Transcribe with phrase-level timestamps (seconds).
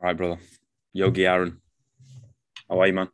[0.00, 0.38] All right, brother.
[0.92, 1.60] Yogi Aaron.
[2.70, 3.08] How are you, man?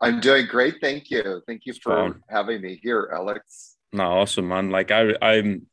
[0.00, 0.78] I'm doing great.
[0.80, 1.42] Thank you.
[1.46, 3.76] Thank you for having me here, Alex.
[3.92, 4.70] No, awesome, man.
[4.70, 5.66] Like I, I'm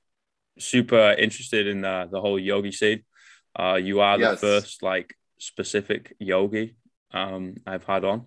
[0.60, 3.06] super interested in the, the whole yogi scene.
[3.60, 4.40] Uh, you are the yes.
[4.40, 6.76] first like specific yogi
[7.12, 8.26] um, I've had on.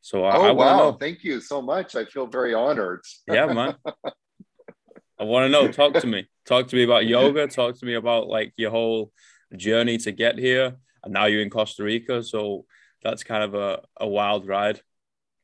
[0.00, 0.92] So I, oh I wow, know.
[0.94, 1.94] thank you so much.
[1.94, 3.02] I feel very honored.
[3.28, 3.76] yeah, man.
[5.20, 5.70] I want to know.
[5.70, 6.26] Talk to me.
[6.44, 7.46] Talk to me about yoga.
[7.46, 9.12] Talk to me about like your whole
[9.54, 10.76] journey to get here.
[11.04, 12.64] And now you're in Costa Rica, so
[13.02, 14.80] that's kind of a, a wild ride.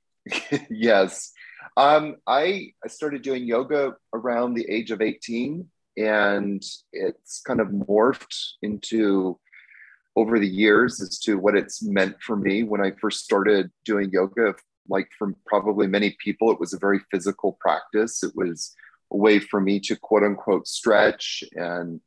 [0.71, 1.33] yes.
[1.77, 6.63] Um, I, I started doing yoga around the age of 18, and
[6.93, 9.39] it's kind of morphed into
[10.17, 12.63] over the years as to what it's meant for me.
[12.63, 14.55] When I first started doing yoga,
[14.89, 18.23] like from probably many people, it was a very physical practice.
[18.23, 18.75] It was
[19.13, 22.01] a way for me to quote unquote stretch and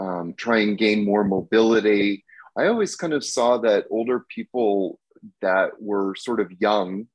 [0.00, 2.24] um, try and gain more mobility.
[2.56, 4.98] I always kind of saw that older people
[5.42, 7.06] that were sort of young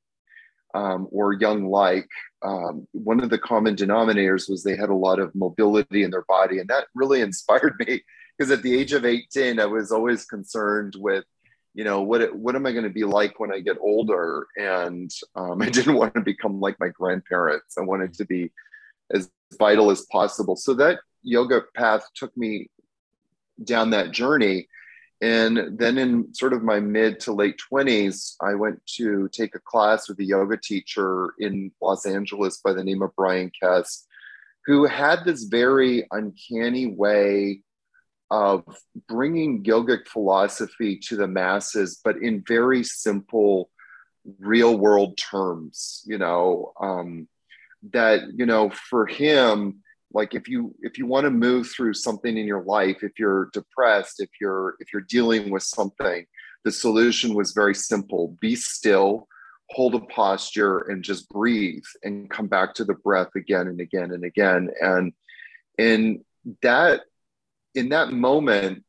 [0.74, 2.08] um, or young like,
[2.42, 6.24] um, one of the common denominators was they had a lot of mobility in their
[6.28, 6.58] body.
[6.60, 8.02] And that really inspired me
[8.38, 11.24] because at the age of 18, I was always concerned with,
[11.74, 14.46] you know, what, what am I going to be like when I get older?
[14.56, 17.76] And um, I didn't want to become like my grandparents.
[17.78, 18.52] I wanted to be
[19.12, 19.28] as
[19.58, 20.54] vital as possible.
[20.54, 22.70] So that yoga path took me
[23.62, 24.68] down that journey.
[25.22, 29.60] And then in sort of my mid to late 20s, I went to take a
[29.60, 34.06] class with a yoga teacher in Los Angeles by the name of Brian Kest,
[34.66, 37.62] who had this very uncanny way
[38.30, 38.64] of
[39.08, 43.70] bringing yogic philosophy to the masses, but in very simple,
[44.40, 47.28] real world terms, you know, um,
[47.92, 49.82] that, you know, for him,
[50.16, 53.50] like if you if you want to move through something in your life if you're
[53.52, 56.26] depressed if you're if you're dealing with something
[56.66, 58.36] the solution was very simple.
[58.40, 59.28] Be still
[59.70, 64.10] hold a posture and just breathe and come back to the breath again and again
[64.10, 64.70] and again.
[64.82, 65.12] And
[65.78, 66.24] in
[66.62, 67.02] that
[67.76, 68.82] in that moment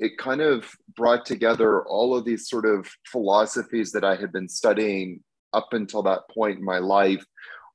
[0.00, 4.48] it kind of brought together all of these sort of philosophies that i had been
[4.48, 5.20] studying
[5.52, 7.22] up until that point in my life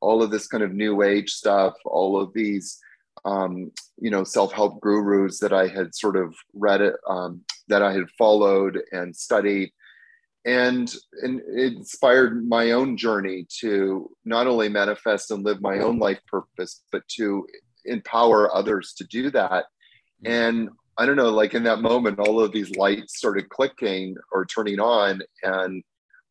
[0.01, 2.79] all of this kind of new age stuff all of these
[3.25, 7.91] um, you know self-help gurus that I had sort of read it, um, that I
[7.91, 9.71] had followed and studied,
[10.45, 10.93] and
[11.23, 16.19] and it inspired my own journey to not only manifest and live my own life
[16.27, 17.45] purpose, but to
[17.85, 19.65] empower others to do that.
[20.23, 20.31] Mm-hmm.
[20.31, 24.45] And I don't know, like in that moment, all of these lights started clicking or
[24.45, 25.83] turning on, and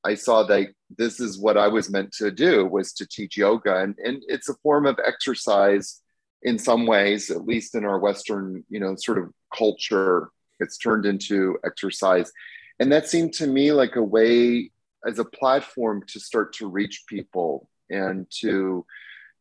[0.04, 3.80] I saw that this is what I was meant to do was to teach yoga,
[3.80, 6.00] and and it's a form of exercise
[6.44, 10.28] in some ways, at least in our Western, you know, sort of culture,
[10.60, 12.30] it's turned into exercise.
[12.78, 14.70] And that seemed to me like a way
[15.06, 18.84] as a platform to start to reach people and to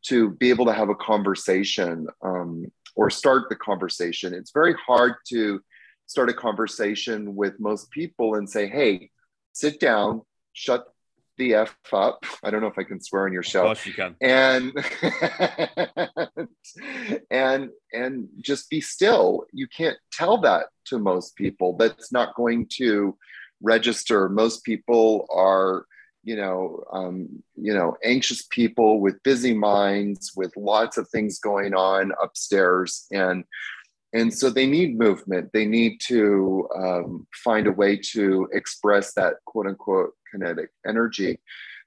[0.08, 2.66] to be able to have a conversation um,
[2.98, 4.34] or start the conversation.
[4.34, 5.62] It's very hard to
[6.08, 9.12] start a conversation with most people and say, "Hey,
[9.54, 10.22] sit down,
[10.52, 10.93] shut
[11.38, 12.24] the f up.
[12.44, 13.72] I don't know if I can swear on your show.
[13.72, 14.16] Of you can.
[14.22, 14.74] And
[17.32, 19.46] and and just be still.
[19.52, 21.76] You can't tell that to most people.
[21.78, 23.18] That's not going to
[23.62, 24.30] register.
[24.30, 25.86] Most people are,
[26.24, 31.74] you know, um, you know, anxious people with busy minds, with lots of things going
[31.74, 33.44] on upstairs, and
[34.14, 39.34] and so they need movement they need to um, find a way to express that
[39.46, 41.40] quote unquote kinetic energy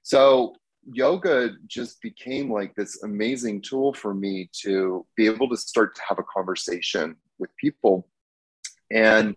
[0.03, 0.55] so
[0.91, 6.01] yoga just became like this amazing tool for me to be able to start to
[6.07, 8.07] have a conversation with people
[8.91, 9.35] and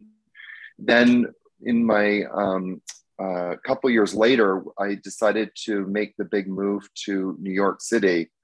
[0.79, 1.27] then
[1.63, 2.81] in my um,
[3.19, 8.31] uh, couple years later i decided to make the big move to new york city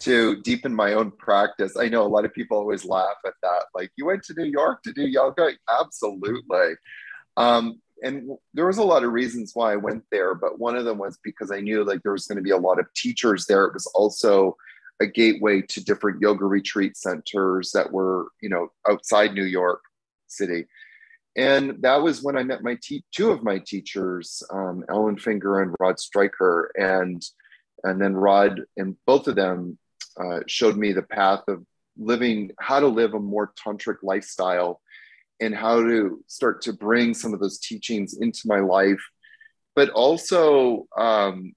[0.00, 1.76] to deepen my own practice.
[1.76, 3.64] I know a lot of people always laugh at that.
[3.74, 5.50] Like, you went to New York to do yoga?
[5.68, 6.74] Absolutely.
[7.36, 10.84] Um, and there was a lot of reasons why I went there, but one of
[10.84, 13.46] them was because I knew like there was going to be a lot of teachers
[13.46, 13.64] there.
[13.64, 14.56] It was also
[15.00, 19.80] a gateway to different yoga retreat centers that were, you know, outside New York
[20.26, 20.66] City.
[21.36, 25.60] And that was when I met my te- two of my teachers, um, Ellen Finger
[25.60, 27.22] and Rod Stryker, and
[27.84, 29.78] and then Rod and both of them
[30.18, 31.62] uh, showed me the path of
[31.98, 34.80] living, how to live a more tantric lifestyle,
[35.40, 39.00] and how to start to bring some of those teachings into my life,
[39.74, 41.54] but also um,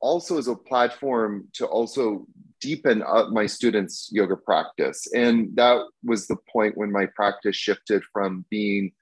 [0.00, 2.26] also as a platform to also
[2.60, 5.06] deepen up my students' yoga practice.
[5.14, 8.92] And that was the point when my practice shifted from being,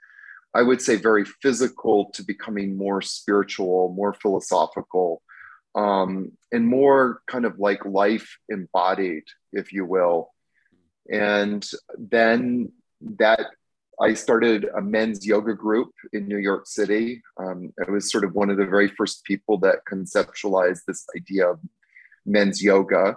[0.55, 5.23] I would say, very physical to becoming more spiritual, more philosophical,
[5.75, 10.33] um, and more kind of like life embodied, if you will.
[11.11, 11.67] And
[11.99, 12.73] then
[13.19, 13.47] that
[14.01, 17.23] I started a men's yoga group in New York City.
[17.39, 21.49] Um, I was sort of one of the very first people that conceptualized this idea
[21.49, 21.61] of
[22.27, 23.17] men's yoga.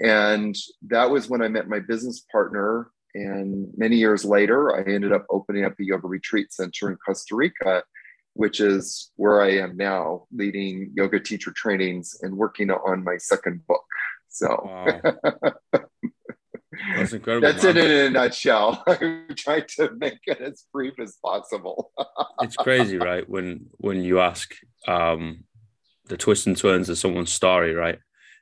[0.00, 0.54] And
[0.88, 2.90] that was when I met my business partner.
[3.14, 7.34] And many years later, I ended up opening up a yoga retreat center in Costa
[7.34, 7.82] Rica,
[8.34, 13.66] which is where I am now, leading yoga teacher trainings and working on my second
[13.66, 13.84] book.
[14.28, 15.50] So wow.
[16.98, 17.48] that's incredible.
[17.48, 17.76] That's man.
[17.76, 18.82] it in a nutshell.
[18.88, 21.92] I'm trying to make it as brief as possible.
[22.40, 23.28] it's crazy, right?
[23.28, 24.54] When when you ask
[24.86, 25.44] um,
[26.06, 27.98] the twists and turns of someone's story, right?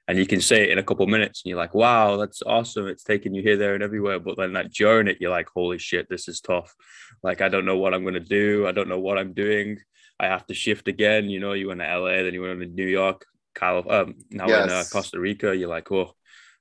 [0.08, 2.42] and you can say it in a couple of minutes and you're like wow that's
[2.42, 5.48] awesome it's taking you here there and everywhere but then like during it you're like
[5.54, 6.74] holy shit this is tough
[7.22, 9.78] like i don't know what i'm going to do i don't know what i'm doing
[10.20, 12.66] i have to shift again you know you went to la then you went to
[12.66, 13.24] new york
[13.54, 14.64] Cal- um, now yes.
[14.64, 16.14] in uh, costa rica you're like oh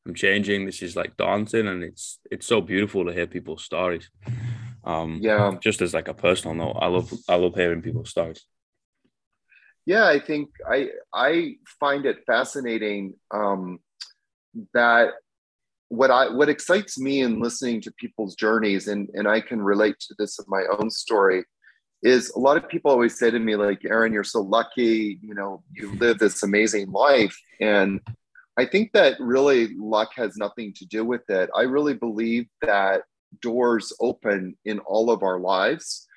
[0.06, 4.10] i'm changing this is like daunting and it's it's so beautiful to hear people's stories.
[4.84, 5.56] Um yeah.
[5.62, 8.46] just as like a personal note i love i love hearing people's stories.
[9.86, 13.80] Yeah i think i i find it fascinating um,
[14.74, 15.14] that
[15.90, 20.00] what i what excites me in listening to people's journeys and and i can relate
[20.00, 21.44] to this in my own story
[22.02, 25.34] is a lot of people always say to me like aaron you're so lucky you
[25.34, 28.02] know you live this amazing life and
[28.58, 31.50] i think that really luck has nothing to do with it.
[31.56, 33.02] I really believe that
[33.42, 36.08] doors open in all of our lives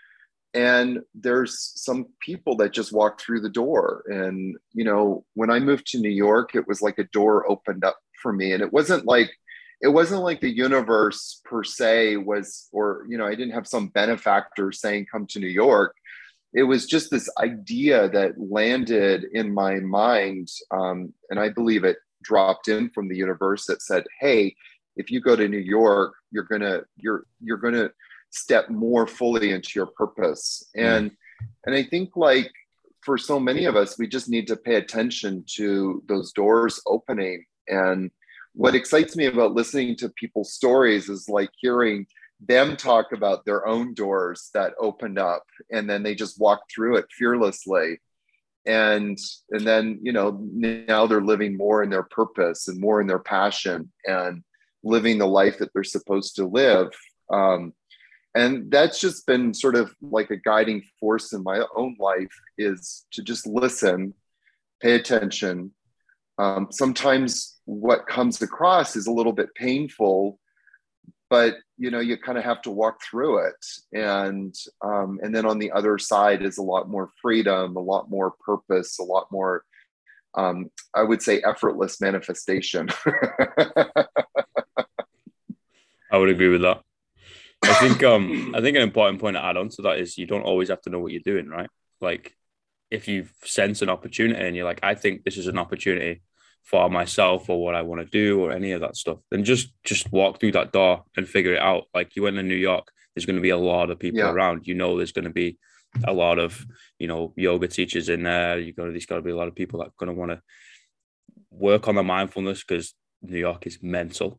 [0.55, 4.02] and there's some people that just walk through the door.
[4.06, 7.85] And you know when i moved to new york it was like a door opened
[7.85, 9.31] up for me and it wasn't like
[9.81, 13.88] it wasn't like the universe per se was or you know i didn't have some
[13.88, 15.94] benefactor saying come to new york.
[16.55, 21.99] It was just this idea that landed in my mind um, and i believe it
[22.23, 24.55] dropped in from the universe that said hey
[24.97, 27.91] if you go to new york you're gonna you're you're gonna
[28.31, 30.65] step more fully into your purpose.
[30.76, 30.85] Mm.
[30.85, 31.11] and
[31.67, 32.50] and i think like
[33.09, 37.44] for so many of us we just need to pay attention to those doors opening.
[37.69, 38.11] And
[38.55, 42.06] what excites me about listening to people's stories is like hearing
[42.47, 46.97] them talk about their own doors that opened up and then they just walked through
[46.97, 47.99] it fearlessly
[48.69, 49.19] and
[49.50, 53.19] and then you know now they're living more in their purpose and more in their
[53.19, 54.44] passion and
[54.85, 56.88] living the life that they're supposed to live.
[57.32, 57.73] Um,
[58.35, 63.06] and that's just been sort of like a guiding force in my own life is
[63.12, 64.15] to just listen
[64.81, 65.73] pay attention.
[66.38, 70.38] Um, sometimes what comes across is a little bit painful
[71.31, 73.67] but you know you kind of have to walk through it.
[73.93, 78.11] And um, and then on the other side is a lot more freedom a lot
[78.11, 79.65] more purpose a lot more
[80.35, 82.89] um, i would say effortless manifestation.
[86.11, 86.83] I would agree with that.
[87.63, 90.27] I think um I think an important point to add on to that is you
[90.27, 91.69] don't always have to know what you're doing, right?
[92.01, 92.35] Like
[92.91, 96.23] if you sense an opportunity and you're like, I think this is an opportunity
[96.64, 99.72] for myself or what I want to do or any of that stuff, then just
[99.84, 101.84] just walk through that door and figure it out.
[101.94, 104.31] Like you went to New York, there's going to be a lot of people yeah.
[104.31, 104.66] around.
[104.66, 105.58] You know, there's going to be
[106.06, 106.65] a lot of
[106.98, 108.58] you know yoga teachers in there.
[108.58, 110.32] You got there's got to be a lot of people that are going to want
[110.32, 110.43] to
[111.50, 114.38] work on the mindfulness because New York is mental.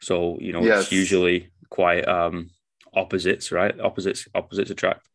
[0.00, 0.84] So you know, yes.
[0.84, 2.50] it's usually quite um
[2.94, 3.78] opposites, right?
[3.80, 5.08] Opposites opposites attract.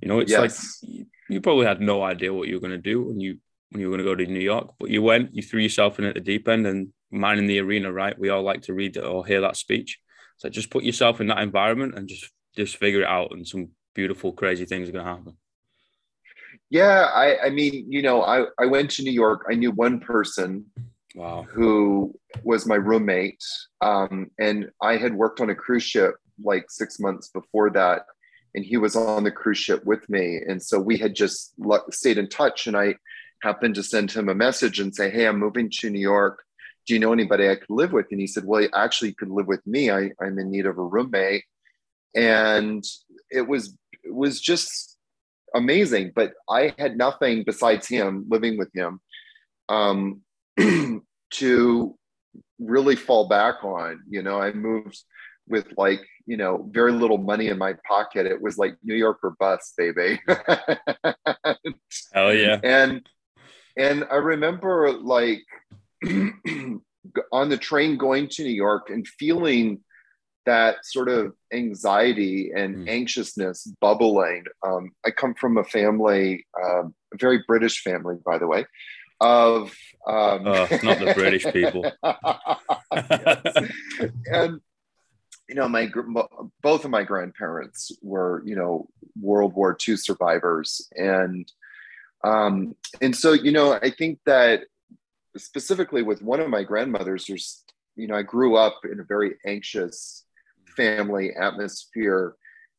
[0.00, 0.40] You know, it's yes.
[0.82, 3.38] like you, you probably had no idea what you were going to do and you
[3.72, 5.98] when you were going to go to New York, but you went, you threw yourself
[5.98, 8.18] in at the deep end, and man in the arena, right?
[8.18, 9.98] We all like to read or hear that speech.
[10.36, 13.70] So just put yourself in that environment and just just figure it out, and some
[13.94, 15.36] beautiful, crazy things are going to happen.
[16.70, 19.44] Yeah, I, I mean, you know, I, I went to New York.
[19.50, 20.64] I knew one person
[21.14, 21.46] wow.
[21.50, 23.42] who was my roommate.
[23.82, 28.06] Um, and I had worked on a cruise ship like six months before that.
[28.54, 30.40] And he was on the cruise ship with me.
[30.46, 31.54] And so we had just
[31.90, 32.66] stayed in touch.
[32.66, 32.94] And I
[33.42, 36.42] happened to send him a message and say, Hey, I'm moving to New York.
[36.86, 38.06] Do you know anybody I could live with?
[38.10, 39.90] And he said, Well, actually, you could live with me.
[39.90, 41.44] I, I'm in need of a roommate.
[42.14, 42.84] And
[43.30, 44.98] it was it was just
[45.54, 46.12] amazing.
[46.14, 49.00] But I had nothing besides him living with him.
[49.68, 50.22] Um,
[51.32, 51.98] to
[52.58, 54.02] really fall back on.
[54.08, 55.02] You know, I moved
[55.48, 58.26] with like, you know, very little money in my pocket.
[58.26, 60.20] It was like New York or bust, baby.
[62.12, 62.60] Hell yeah.
[62.62, 63.06] And
[63.76, 65.42] and I remember like
[66.04, 69.80] on the train going to New York and feeling
[70.44, 72.88] that sort of anxiety and mm.
[72.88, 74.44] anxiousness bubbling.
[74.66, 78.66] Um, I come from a family, um, a very British family, by the way,
[79.20, 79.74] of
[80.06, 81.90] um, oh, not the British people.
[84.26, 84.60] and
[85.48, 85.90] you know, my
[86.62, 88.88] both of my grandparents were, you know,
[89.20, 91.50] World War II survivors, and
[92.24, 94.62] um, and so you know, I think that
[95.36, 97.64] specifically with one of my grandmothers, there's,
[97.96, 100.24] you know, I grew up in a very anxious
[100.76, 102.34] family atmosphere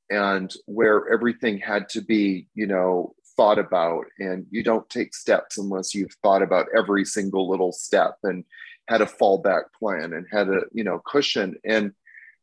[0.10, 5.58] and where everything had to be, you know, thought about and you don't take steps
[5.58, 8.44] unless you've thought about every single little step and
[8.88, 11.56] had a fallback plan and had a, you know, cushion.
[11.66, 11.94] And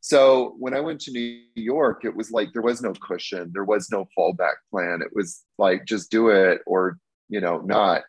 [0.00, 3.64] so when I went to New York, it was like there was no cushion, there
[3.64, 5.00] was no fallback plan.
[5.02, 8.02] It was like just do it or, you know, not.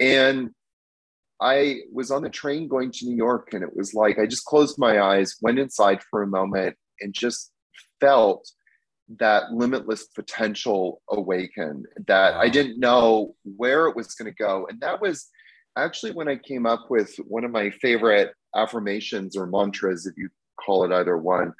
[0.00, 0.50] And
[1.40, 4.44] I was on the train going to New York, and it was like I just
[4.44, 7.52] closed my eyes, went inside for a moment, and just
[8.00, 8.48] felt
[9.18, 12.34] that limitless potential awaken that.
[12.34, 14.66] I didn't know where it was going to go.
[14.68, 15.28] And that was
[15.76, 20.28] actually when I came up with one of my favorite affirmations or mantras, if you
[20.56, 21.52] call it either one,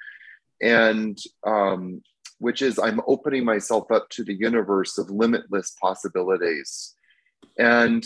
[0.61, 2.03] and um,
[2.39, 6.95] which is I'm opening myself up to the universe of limitless possibilities.
[7.59, 8.05] And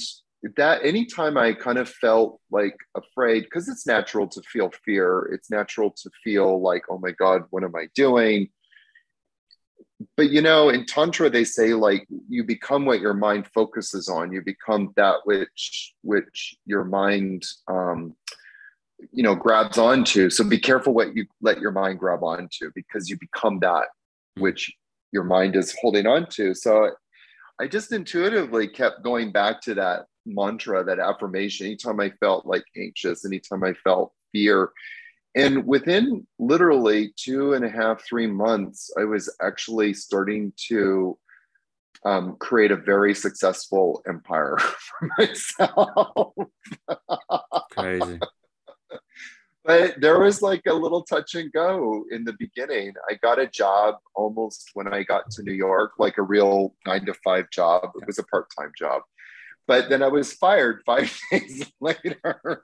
[0.56, 5.50] that anytime I kind of felt like afraid, because it's natural to feel fear, it's
[5.50, 8.50] natural to feel like, oh my God, what am I doing?
[10.16, 14.32] But you know, in Tantra, they say like you become what your mind focuses on,
[14.32, 18.14] you become that which which your mind um,
[19.12, 20.30] you know grabs onto.
[20.30, 23.86] So be careful what you let your mind grab onto because you become that
[24.36, 24.72] which
[25.12, 26.54] your mind is holding on to.
[26.54, 26.90] So
[27.60, 32.64] I just intuitively kept going back to that mantra, that affirmation, anytime I felt like
[32.76, 34.70] anxious, anytime I felt fear.
[35.34, 41.18] And within literally two and a half, three months, I was actually starting to
[42.04, 46.34] um, create a very successful empire for myself.
[47.72, 48.20] Crazy.
[49.66, 52.92] But there was like a little touch and go in the beginning.
[53.10, 57.04] I got a job almost when I got to New York, like a real nine
[57.06, 57.90] to five job.
[58.00, 59.02] It was a part time job.
[59.66, 62.62] But then I was fired five days later.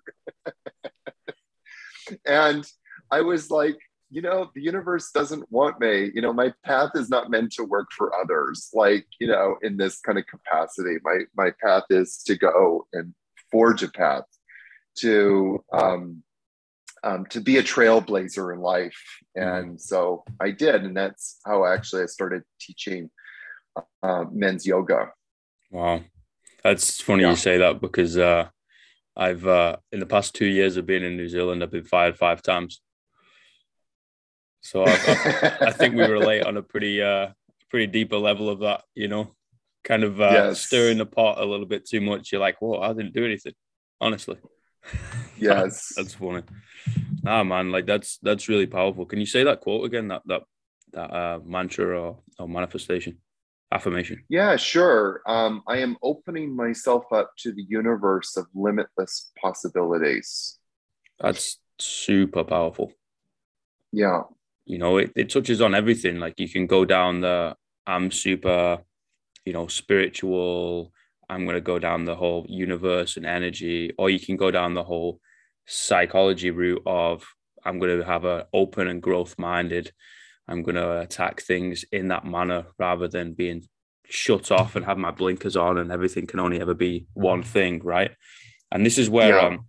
[2.24, 2.64] and
[3.10, 3.78] I was like,
[4.08, 6.12] you know, the universe doesn't want me.
[6.14, 9.76] You know, my path is not meant to work for others, like, you know, in
[9.76, 10.98] this kind of capacity.
[11.02, 13.12] My my path is to go and
[13.50, 14.24] forge a path
[14.98, 16.22] to um,
[17.04, 19.00] um, to be a trailblazer in life.
[19.34, 20.84] And so I did.
[20.84, 23.10] And that's how actually I started teaching
[24.02, 25.10] uh, men's yoga.
[25.70, 26.02] Wow.
[26.62, 27.30] That's funny yeah.
[27.30, 28.48] you say that because uh,
[29.16, 32.16] I've uh, in the past two years of being in New Zealand, I've been fired
[32.16, 32.80] five times.
[34.60, 37.30] So I, I, I think we relate on a pretty uh,
[37.68, 39.34] pretty deeper level of that, you know,
[39.82, 40.60] kind of uh, yes.
[40.60, 42.30] stirring the pot a little bit too much.
[42.30, 43.54] You're like, "Whoa, I didn't do anything,"
[44.00, 44.36] honestly.
[45.38, 46.42] Yes, that's funny.
[47.24, 49.06] Nah, man, like that's that's really powerful.
[49.06, 50.06] Can you say that quote again?
[50.08, 50.42] That that
[50.92, 53.18] that uh, mantra or, or manifestation?
[53.72, 54.22] affirmation?
[54.28, 55.22] Yeah, sure.
[55.26, 60.58] Um, I am opening myself up to the universe of limitless possibilities.
[61.18, 62.92] That's super powerful.
[63.90, 64.22] Yeah.
[64.64, 66.18] You know, it, it touches on everything.
[66.20, 68.78] Like you can go down the I'm super,
[69.44, 70.92] you know, spiritual.
[71.32, 74.74] I'm going to go down the whole universe and energy, or you can go down
[74.74, 75.20] the whole
[75.66, 77.24] psychology route of
[77.64, 79.92] I'm going to have an open and growth minded
[80.48, 83.64] I'm going to attack things in that manner rather than being
[84.04, 87.80] shut off and have my blinkers on and everything can only ever be one thing,
[87.82, 88.12] right?
[88.70, 89.46] And this is where yeah.
[89.46, 89.66] um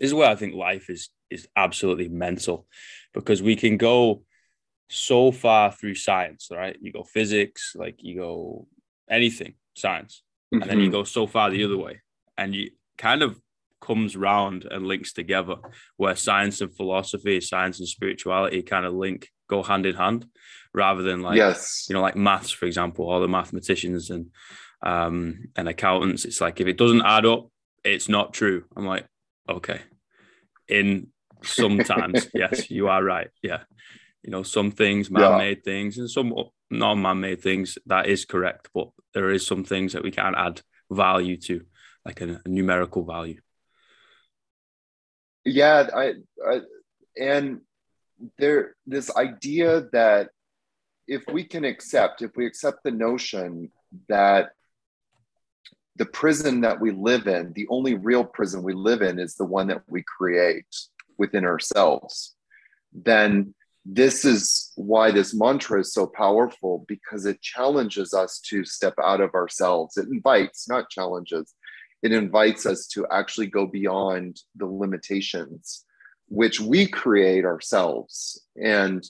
[0.00, 2.66] this is where I think life is is absolutely mental
[3.14, 4.24] because we can go
[4.90, 6.76] so far through science, right?
[6.80, 8.66] You go physics, like you go
[9.08, 10.22] anything, science,
[10.52, 10.62] mm-hmm.
[10.62, 10.92] and then you mm-hmm.
[10.92, 12.00] go so far the other way,
[12.36, 13.38] and you kind of
[13.80, 15.56] comes round and links together
[15.96, 20.24] where science and philosophy, science and spirituality kind of link go hand in hand
[20.72, 21.86] rather than like yes.
[21.88, 24.26] you know like maths for example all the mathematicians and
[24.82, 26.24] um and accountants.
[26.24, 27.48] It's like if it doesn't add up
[27.84, 28.64] it's not true.
[28.76, 29.06] I'm like
[29.48, 29.80] okay.
[30.68, 31.08] In
[31.42, 33.28] sometimes yes you are right.
[33.42, 33.64] Yeah
[34.22, 35.72] you know some things man-made yeah.
[35.72, 36.32] things and some
[36.70, 40.60] non-man-made things that is correct but there is some things that we can't add
[40.90, 41.62] value to
[42.04, 43.40] like a, a numerical value
[45.44, 46.12] yeah I,
[46.46, 46.60] I
[47.20, 47.60] and
[48.38, 50.28] there this idea that
[51.08, 53.70] if we can accept if we accept the notion
[54.08, 54.52] that
[55.96, 59.44] the prison that we live in, the only real prison we live in is the
[59.44, 60.66] one that we create
[61.18, 62.34] within ourselves,
[62.92, 68.94] then this is why this mantra is so powerful because it challenges us to step
[69.02, 69.96] out of ourselves.
[69.96, 71.54] It invites, not challenges,
[72.02, 75.84] it invites us to actually go beyond the limitations
[76.28, 78.40] which we create ourselves.
[78.56, 79.04] And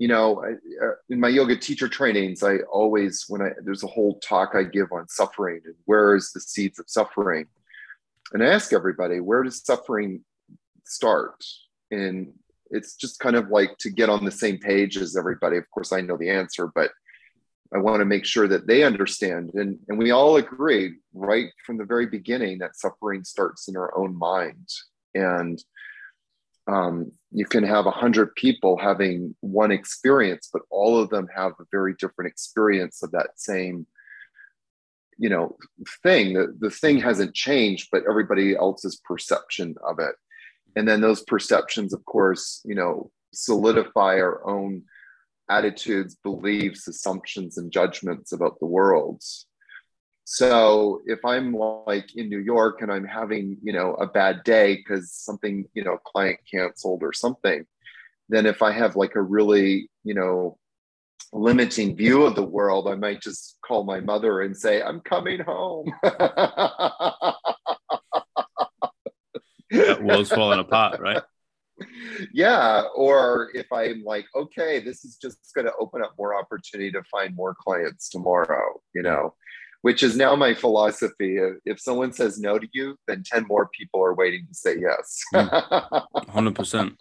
[0.00, 4.18] you know, uh, in my yoga teacher trainings, I always, when I, there's a whole
[4.20, 7.46] talk I give on suffering and where is the seeds of suffering.
[8.32, 10.24] And I ask everybody, where does suffering
[10.84, 11.44] start?
[11.90, 12.32] And
[12.70, 15.56] it's just kind of like to get on the same page as everybody.
[15.56, 16.90] Of course, I know the answer, but
[17.72, 19.50] I want to make sure that they understand.
[19.54, 23.96] And, and we all agree right from the very beginning that suffering starts in our
[23.96, 24.68] own mind.
[25.14, 25.62] And
[26.66, 31.52] um, you can have a hundred people having one experience, but all of them have
[31.60, 33.86] a very different experience of that same,
[35.16, 35.56] you know,
[36.02, 36.34] thing.
[36.34, 40.14] The, the thing hasn't changed, but everybody else's perception of it.
[40.76, 44.82] And then those perceptions, of course, you know, solidify our own
[45.48, 49.22] attitudes, beliefs, assumptions, and judgments about the world.
[50.24, 54.76] So if I'm like in New York and I'm having, you know, a bad day
[54.76, 57.66] because something, you know, a client canceled or something,
[58.28, 60.56] then if I have like a really, you know,
[61.32, 65.40] limiting view of the world, I might just call my mother and say, I'm coming
[65.40, 65.92] home.
[70.10, 71.22] world's falling apart, right?
[72.34, 72.82] Yeah.
[72.94, 77.02] Or if I'm like, okay, this is just going to open up more opportunity to
[77.04, 79.34] find more clients tomorrow, you know
[79.82, 81.38] which is now my philosophy.
[81.64, 85.22] If someone says no to you, then 10 more people are waiting to say yes.
[85.34, 86.96] 100%.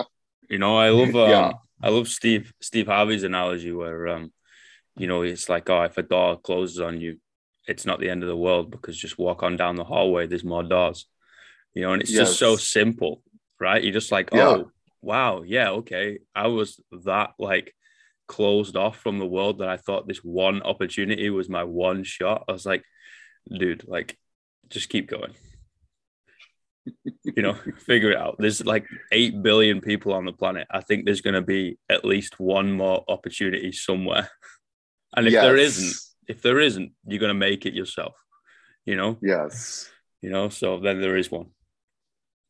[0.50, 1.52] You know, I love, um, yeah.
[1.82, 4.32] I love Steve, Steve Harvey's analogy where, um,
[4.96, 7.20] you know, it's like, oh, if a door closes on you,
[7.68, 10.44] it's not the end of the world because just walk on down the hallway, there's
[10.44, 11.06] more doors,
[11.74, 12.30] you know, and it's yes.
[12.30, 13.22] just so simple,
[13.60, 13.84] right?
[13.84, 14.72] You're just like, oh,
[15.02, 16.20] wow, yeah, okay.
[16.36, 17.74] I was that like
[18.28, 22.46] closed off from the world that I thought this one opportunity was my one shot.
[22.48, 22.84] I was like,
[23.50, 24.18] dude, like,
[24.70, 25.34] just keep going.
[27.24, 27.54] you know,
[27.86, 28.38] figure it out.
[28.40, 30.68] There's like 8 billion people on the planet.
[30.72, 34.30] I think there's going to be at least one more opportunity somewhere.
[35.18, 35.42] And if yes.
[35.42, 35.96] there isn't,
[36.28, 38.14] if there isn't, you're going to make it yourself,
[38.86, 39.18] you know?
[39.24, 39.90] Yes.
[40.22, 41.48] You know, so then there is one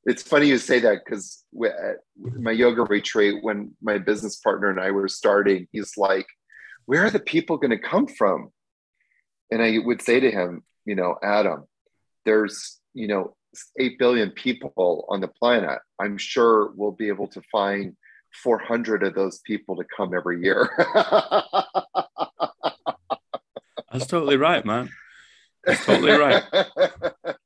[0.09, 1.69] it's funny you say that because uh,
[2.17, 6.25] my yoga retreat, when my business partner and I were starting, he's like,
[6.85, 8.49] Where are the people going to come from?
[9.51, 11.65] And I would say to him, You know, Adam,
[12.25, 13.35] there's, you know,
[13.79, 15.77] 8 billion people on the planet.
[15.99, 17.95] I'm sure we'll be able to find
[18.43, 20.69] 400 of those people to come every year.
[23.91, 24.89] That's totally right, man.
[25.65, 26.43] That's totally right.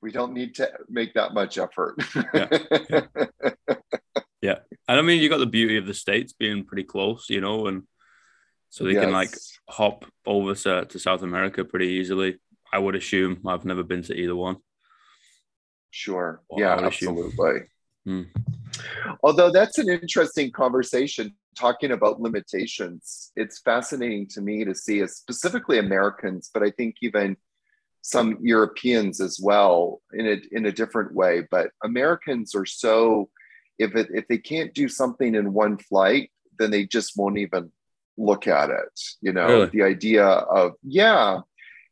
[0.00, 1.96] we don't need to make that much effort.
[2.34, 2.48] yeah.
[2.90, 3.00] yeah.
[4.40, 4.58] yeah.
[4.88, 7.66] And I mean, you got the beauty of the States being pretty close, you know,
[7.66, 7.84] and
[8.70, 9.04] so they yes.
[9.04, 9.34] can like
[9.68, 12.38] hop over to, to South America pretty easily.
[12.72, 14.56] I would assume I've never been to either one.
[15.90, 16.42] Sure.
[16.56, 17.60] yeah, absolutely.
[18.06, 18.22] Hmm.
[19.22, 23.30] Although that's an interesting conversation talking about limitations.
[23.36, 27.36] It's fascinating to me to see, specifically Americans, but I think even
[28.02, 31.46] some Europeans as well in a in a different way.
[31.50, 33.30] But Americans are so
[33.78, 37.70] if it if they can't do something in one flight, then they just won't even
[38.18, 39.00] look at it.
[39.20, 39.66] You know, really?
[39.66, 41.38] the idea of yeah.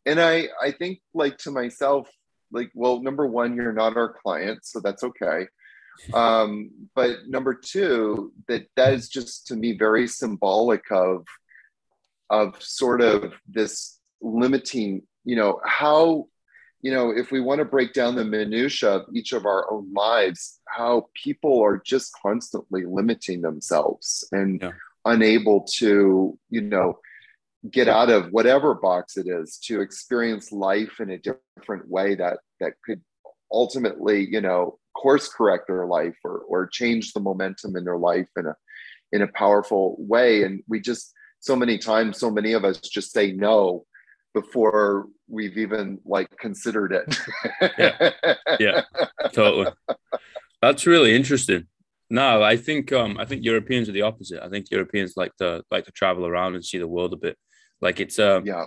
[0.05, 2.09] And I I think like to myself,
[2.51, 5.47] like, well, number one, you're not our client, so that's okay.
[6.15, 11.27] Um, but number two, that that is just to me very symbolic of
[12.31, 16.27] of sort of this limiting you know how
[16.83, 19.93] you know if we want to break down the minutia of each of our own
[19.93, 24.71] lives how people are just constantly limiting themselves and yeah.
[25.05, 26.99] unable to you know
[27.71, 32.39] get out of whatever box it is to experience life in a different way that
[32.59, 33.01] that could
[33.53, 38.29] ultimately you know course correct their life or or change the momentum in their life
[38.37, 38.55] in a
[39.13, 43.13] in a powerful way and we just so many times so many of us just
[43.13, 43.85] say no
[44.35, 47.19] before we've even like considered it.
[47.79, 48.11] yeah,
[48.59, 48.83] yeah,
[49.33, 49.73] totally.
[50.63, 51.67] That's really interesting.
[52.11, 54.45] No, I think um I think Europeans are the opposite.
[54.45, 57.37] I think Europeans like to like to travel around and see the world a bit.
[57.81, 58.67] Like it's um yeah,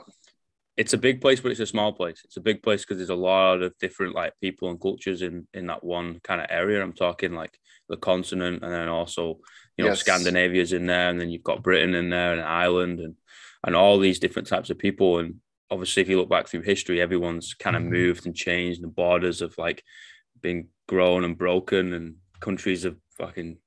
[0.76, 2.22] it's a big place, but it's a small place.
[2.24, 5.48] It's a big place because there's a lot of different like people and cultures in
[5.54, 6.82] in that one kind of area.
[6.82, 7.58] I'm talking like
[7.90, 9.40] the continent, and then also
[9.78, 10.00] you know yes.
[10.00, 13.16] Scandinavia's in there, and then you've got Britain in there, and Ireland, and
[13.64, 15.20] and all these different types of people.
[15.20, 15.36] And
[15.74, 17.92] obviously if you look back through history, everyone's kind of Mm-hmm.
[17.92, 18.82] moved and changed.
[18.82, 19.84] and The borders have like
[20.42, 23.58] been grown and broken, and countries have fucking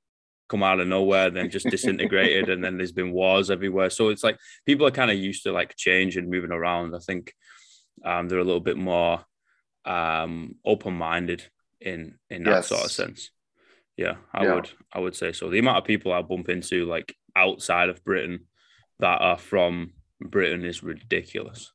[0.49, 3.91] come out of nowhere, then just disintegrated, and then there's been wars everywhere.
[3.91, 6.95] So it's like people are kind of used to like change and moving around.
[6.95, 7.33] I think
[8.05, 9.25] um, they're a little bit more
[9.85, 11.45] um, open-minded
[11.81, 13.31] in in that sort of sense.
[13.97, 14.55] Yeah, I Yeah.
[14.55, 15.49] would I would say so.
[15.51, 18.47] The amount of people I bump into like outside of Britain
[19.01, 21.73] that are from Britain is ridiculous.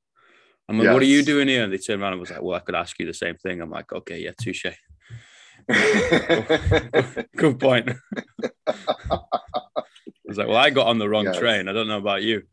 [0.72, 1.64] I'm like, what are you doing here?
[1.64, 3.62] And they turned around and was like, well, I could ask you the same thing.
[3.62, 4.66] I'm like, okay, yeah, touche.
[7.36, 7.90] Good point.
[8.68, 9.20] I
[10.26, 11.38] was like, well, I got on the wrong Yes.
[11.38, 11.68] train.
[11.68, 12.44] I don't know about you.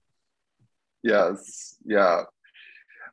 [1.03, 2.23] yes, yeah.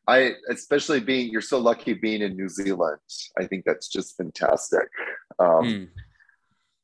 [0.08, 3.00] I especially being you're so lucky being in New Zealand.
[3.40, 4.88] I think that's just fantastic.
[5.40, 5.84] Um, Hmm.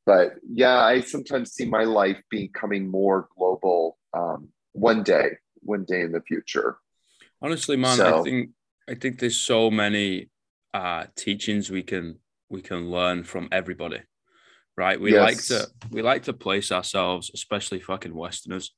[0.05, 6.01] But yeah, I sometimes see my life becoming more global um, one day, one day
[6.01, 6.77] in the future.
[7.41, 8.49] Honestly, man, I think
[8.89, 10.29] I think there's so many
[10.73, 14.01] uh teachings we can we can learn from everybody.
[14.77, 14.99] Right.
[14.99, 18.71] We like to we like to place ourselves, especially fucking Westerners.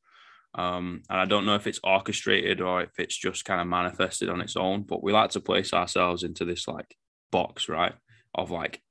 [0.55, 4.29] Um, and I don't know if it's orchestrated or if it's just kind of manifested
[4.29, 6.95] on its own, but we like to place ourselves into this like
[7.31, 7.93] box, right?
[8.35, 8.81] Of like,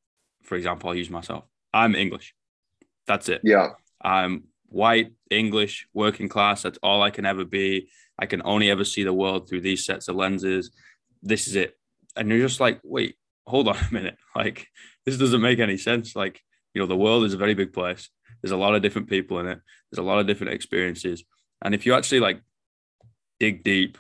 [0.43, 1.45] for example, I'll use myself.
[1.73, 2.35] I'm English.
[3.07, 3.43] That's it.
[3.45, 3.71] Yeah,
[4.03, 6.63] I'm white, English, working class.
[6.63, 7.91] That's all I can ever be.
[8.23, 10.71] I can only ever see the world through these sets of lenses.
[11.25, 11.77] This is it.
[12.17, 13.17] And you're just like, wait,
[13.49, 14.17] hold on a minute.
[14.37, 14.69] Like,
[15.05, 16.15] this doesn't make any sense.
[16.15, 16.41] Like,
[16.73, 18.09] you know, the world is a very big place.
[18.41, 19.59] There's a lot of different people in it.
[19.91, 21.25] There's a lot of different experiences.
[21.65, 22.41] And if you actually like
[23.41, 23.99] dig deep,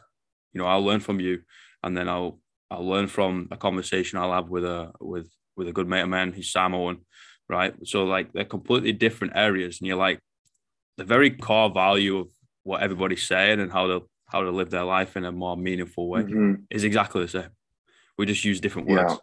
[0.52, 1.42] you know, I'll learn from you,
[1.82, 2.38] and then I'll
[2.70, 6.08] I'll learn from a conversation I'll have with a with with a good mate of
[6.08, 6.98] mine who's Samoan,
[7.48, 7.74] right?
[7.84, 10.20] So like they're completely different areas, and you're like
[10.96, 12.28] the very core value of
[12.62, 16.08] what everybody's saying and how to how to live their life in a more meaningful
[16.08, 16.64] way Mhm.
[16.70, 17.50] is exactly the same.
[18.16, 19.02] We just use different Yeah.
[19.08, 19.20] words.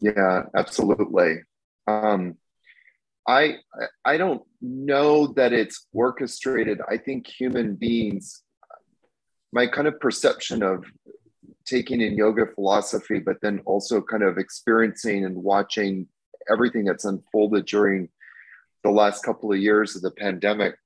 [0.00, 1.42] yeah, absolutely.
[1.86, 2.36] Um,
[3.26, 3.58] I
[4.04, 6.80] I don't know that it's orchestrated.
[6.86, 8.42] I think human beings,
[9.52, 10.84] my kind of perception of
[11.64, 16.08] taking in yoga philosophy, but then also kind of experiencing and watching
[16.50, 18.08] everything that's unfolded during
[18.84, 20.76] the last couple of years of the pandemic.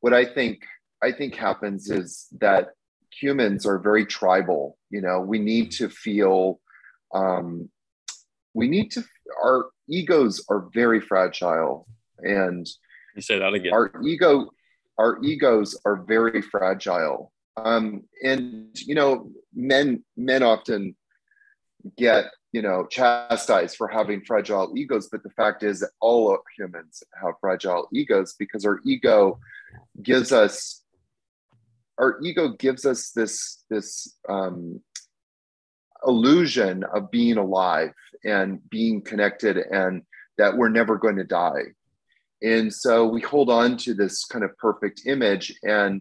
[0.00, 0.64] What I think
[1.02, 2.70] I think happens is that
[3.12, 4.76] humans are very tribal.
[4.90, 6.60] You know, we need to feel
[7.14, 7.70] um,
[8.54, 9.04] we need to
[9.42, 11.86] our egos are very fragile
[12.18, 12.66] and
[13.14, 13.72] You say that again.
[13.72, 14.50] our ego
[14.98, 20.96] our egos are very fragile um, and you know men men often
[21.96, 27.02] get you know chastised for having fragile egos but the fact is that all humans
[27.22, 29.38] have fragile egos because our ego
[30.02, 30.82] gives us
[31.98, 34.80] our ego gives us this this um,
[36.06, 37.92] illusion of being alive
[38.24, 40.02] and being connected and
[40.36, 41.64] that we're never going to die
[42.42, 46.00] and so we hold on to this kind of perfect image and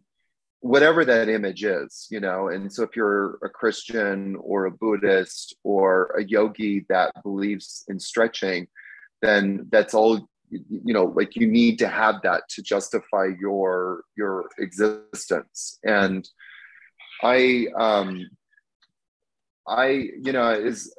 [0.59, 2.49] whatever that image is, you know.
[2.49, 7.99] And so if you're a Christian or a Buddhist or a yogi that believes in
[7.99, 8.67] stretching,
[9.21, 14.49] then that's all you know like you need to have that to justify your your
[14.59, 16.29] existence and
[17.23, 18.25] i um
[19.67, 19.87] i
[20.21, 20.93] you know is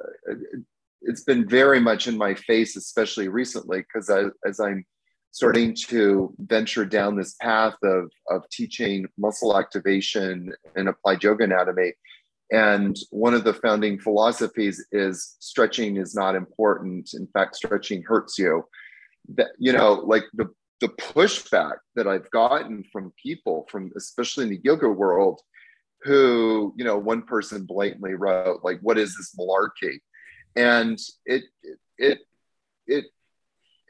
[1.01, 4.09] it's been very much in my face especially recently because
[4.45, 4.85] as i'm
[5.31, 11.93] starting to venture down this path of, of teaching muscle activation and applied yoga anatomy.
[12.51, 17.11] And one of the founding philosophies is stretching is not important.
[17.13, 18.63] In fact, stretching hurts you.
[19.35, 20.49] That, you know, like the,
[20.81, 25.41] the pushback that I've gotten from people from, especially in the yoga world,
[26.03, 29.99] who, you know, one person blatantly wrote, like, what is this malarkey?
[30.55, 31.43] And it,
[31.97, 32.19] it,
[32.87, 33.05] it,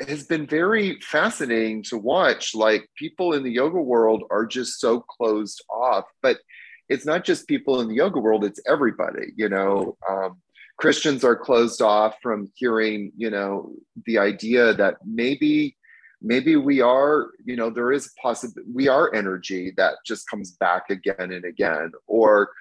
[0.08, 2.56] has been very fascinating to watch.
[2.56, 6.40] Like people in the yoga world are just so closed off, but
[6.88, 9.98] it's not just people in the yoga world, it's everybody, you know.
[10.10, 10.38] Um,
[10.80, 13.74] Christians are closed off from hearing, you know,
[14.06, 15.76] the idea that maybe,
[16.22, 20.90] maybe we are, you know, there is possible we are energy that just comes back
[20.90, 22.52] again and again, or,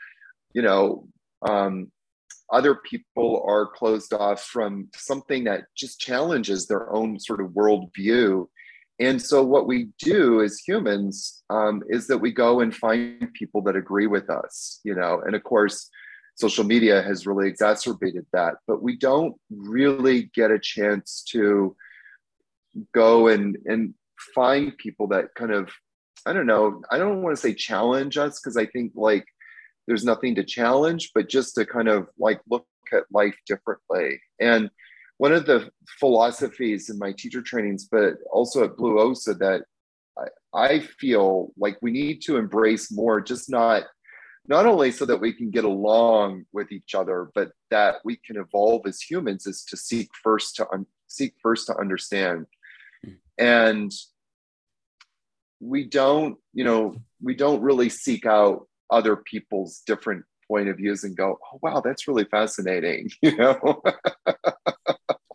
[0.52, 1.06] you know,
[1.48, 1.92] um,
[2.50, 8.46] other people are closed off from something that just challenges their own sort of worldview.
[8.98, 13.62] And so, what we do as humans um, is that we go and find people
[13.62, 15.22] that agree with us, you know.
[15.24, 15.88] And of course,
[16.38, 21.76] social media has really exacerbated that, but we don't really get a chance to
[22.94, 23.94] go and and
[24.34, 25.70] find people that kind of
[26.26, 29.24] I don't know, I don't want to say challenge us because I think like
[29.86, 34.20] there's nothing to challenge, but just to kind of like look at life differently.
[34.40, 34.70] And
[35.16, 39.62] one of the philosophies in my teacher trainings, but also at Blue Osa, that
[40.18, 43.84] I, I feel like we need to embrace more, just not
[44.48, 48.38] not only so that we can get along with each other, but that we can
[48.38, 52.46] evolve as humans, is to seek first to un- seek first to understand.
[53.04, 53.12] Hmm.
[53.36, 53.92] And
[55.60, 61.04] we don't, you know, we don't really seek out other people's different point of views
[61.04, 63.82] and go, oh wow, that's really fascinating, you know?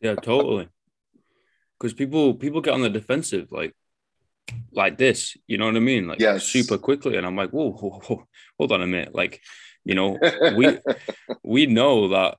[0.02, 0.69] yeah, totally.
[1.80, 3.76] Because people people get on the defensive, like
[4.71, 6.08] like this, you know what I mean?
[6.08, 6.43] Like yes.
[6.43, 7.17] super quickly.
[7.17, 8.27] And I'm like, whoa, whoa, whoa,
[8.58, 9.13] hold on a minute.
[9.13, 9.41] Like,
[9.84, 10.17] you know,
[10.56, 10.79] we
[11.43, 12.38] we know that,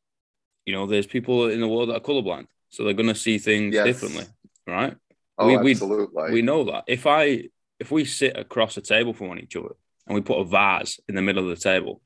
[0.64, 2.46] you know, there's people in the world that are colorblind.
[2.70, 3.86] So they're gonna see things yes.
[3.86, 4.26] differently,
[4.66, 4.96] right?
[5.38, 6.24] Oh, we, absolutely.
[6.24, 6.84] We, we know that.
[6.86, 7.44] If I
[7.78, 9.74] if we sit across a table from each other
[10.06, 12.00] and we put a vase in the middle of the table,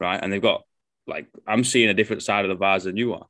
[0.00, 0.18] right?
[0.22, 0.62] And they've got
[1.06, 3.26] like I'm seeing a different side of the vase than you are.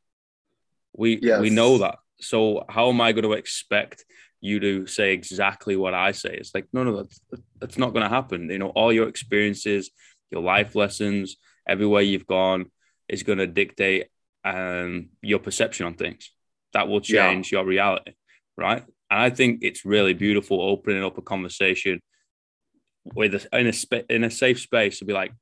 [0.96, 1.40] We yes.
[1.40, 1.98] we know that.
[2.20, 4.04] So how am I going to expect
[4.44, 6.34] you to say exactly what I say?
[6.34, 7.20] It's like no, no, that's
[7.58, 8.50] that's not going to happen.
[8.50, 9.90] You know, all your experiences,
[10.30, 12.66] your life lessons, everywhere you've gone
[13.08, 14.08] is going to dictate
[14.44, 16.30] um, your perception on things.
[16.74, 17.58] That will change yeah.
[17.58, 18.12] your reality,
[18.58, 18.84] right?
[19.10, 22.02] And I think it's really beautiful opening up a conversation
[23.14, 25.32] with a, in a sp- in a safe space to be like,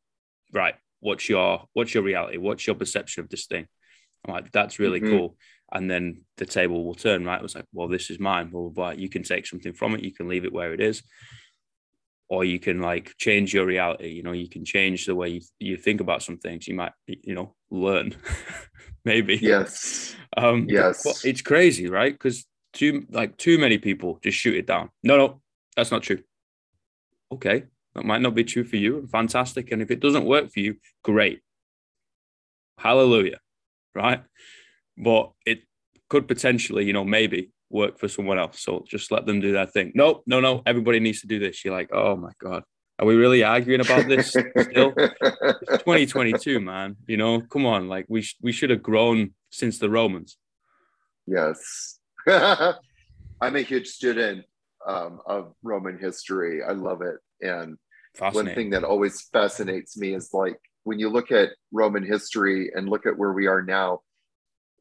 [0.52, 2.36] right, what's your what's your reality?
[2.36, 3.66] What's your perception of this thing?
[4.24, 5.18] I'm like, that's really mm-hmm.
[5.18, 5.36] cool.
[5.72, 7.40] And then the table will turn, right?
[7.40, 8.90] It was like, well, this is mine, blah, blah, blah.
[8.90, 11.02] You can take something from it, you can leave it where it is.
[12.28, 15.40] Or you can like change your reality, you know, you can change the way you,
[15.58, 16.66] you think about some things.
[16.66, 18.14] You might, you know, learn,
[19.04, 19.36] maybe.
[19.36, 20.14] Yes.
[20.36, 21.02] Um, yes.
[21.04, 22.12] But, but it's crazy, right?
[22.12, 24.90] Because too like too many people just shoot it down.
[25.02, 25.40] No, no,
[25.76, 26.20] that's not true.
[27.30, 29.06] Okay, that might not be true for you.
[29.10, 29.72] Fantastic.
[29.72, 31.40] And if it doesn't work for you, great.
[32.78, 33.38] Hallelujah.
[33.94, 34.22] Right.
[34.96, 35.62] But it
[36.08, 38.60] could potentially, you know, maybe work for someone else.
[38.60, 39.92] So just let them do their thing.
[39.94, 40.62] No, no, no.
[40.66, 41.64] Everybody needs to do this.
[41.64, 42.62] You're like, oh my God.
[42.98, 44.92] Are we really arguing about this still?
[44.96, 46.96] It's 2022, man.
[47.06, 47.88] You know, come on.
[47.88, 50.36] Like we sh- we should have grown since the Romans.
[51.26, 51.98] Yes.
[52.28, 54.44] I'm a huge student
[54.86, 56.62] um, of Roman history.
[56.62, 57.16] I love it.
[57.40, 57.76] And
[58.18, 62.88] one thing that always fascinates me is like when you look at Roman history and
[62.88, 64.00] look at where we are now,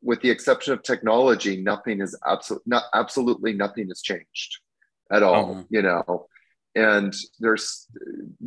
[0.01, 4.59] with the exception of technology, nothing is absolutely not absolutely nothing has changed
[5.11, 5.51] at all.
[5.51, 5.63] Uh-huh.
[5.69, 6.27] You know,
[6.75, 7.87] and there's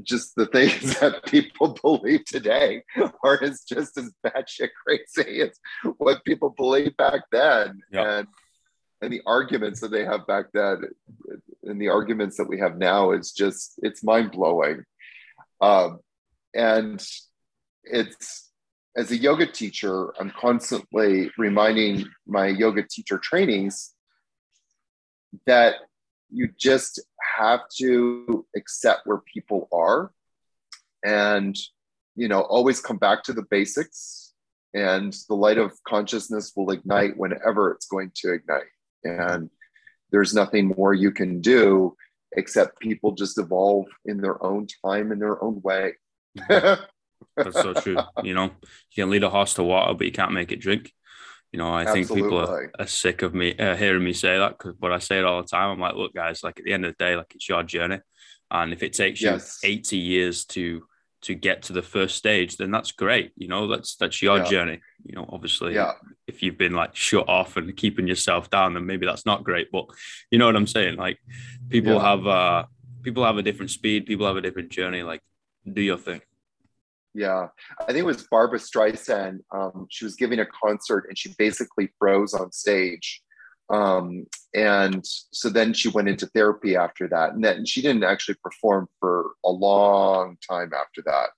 [0.02, 2.82] just the things that people believe today
[3.22, 5.58] are as just as batshit crazy as
[5.98, 7.80] what people believed back then.
[7.92, 8.06] Yep.
[8.06, 8.28] And
[9.02, 10.82] and the arguments that they have back then
[11.64, 14.84] and the arguments that we have now is just it's mind blowing
[15.60, 15.98] um,
[16.54, 17.06] and
[17.84, 18.43] it's
[18.96, 23.94] as a yoga teacher i'm constantly reminding my yoga teacher trainings
[25.46, 25.74] that
[26.30, 27.02] you just
[27.36, 30.12] have to accept where people are
[31.04, 31.56] and
[32.16, 34.24] you know always come back to the basics
[34.74, 38.64] and the light of consciousness will ignite whenever it's going to ignite.
[39.04, 39.48] And
[40.10, 41.96] there's nothing more you can do
[42.36, 45.92] except people just evolve in their own time in their own way
[47.36, 50.32] that's so true you know you can lead a horse to water but you can't
[50.32, 50.92] make it drink
[51.52, 52.04] you know i Absolutely.
[52.04, 54.98] think people are, are, sick of me uh, hearing me say that because but i
[54.98, 57.04] say it all the time i'm like look guys like at the end of the
[57.04, 58.00] day like it's your journey
[58.50, 60.84] and if it takes you 80 years to
[61.24, 63.32] to get to the first stage, then that's great.
[63.34, 64.44] You know, that's that's your yeah.
[64.44, 64.80] journey.
[65.04, 65.92] You know, obviously, yeah.
[66.26, 69.72] if you've been like shut off and keeping yourself down, then maybe that's not great.
[69.72, 69.86] But
[70.30, 70.96] you know what I'm saying?
[70.96, 71.18] Like,
[71.70, 72.10] people yeah.
[72.10, 72.64] have uh
[73.02, 74.04] people have a different speed.
[74.04, 75.02] People have a different journey.
[75.02, 75.22] Like,
[75.70, 76.20] do your thing.
[77.14, 77.46] Yeah,
[77.80, 79.38] I think it was Barbra Streisand.
[79.54, 83.22] Um, she was giving a concert and she basically froze on stage.
[83.70, 88.36] Um, and so then she went into therapy after that and then she didn't actually
[88.42, 91.28] perform for a long time after that.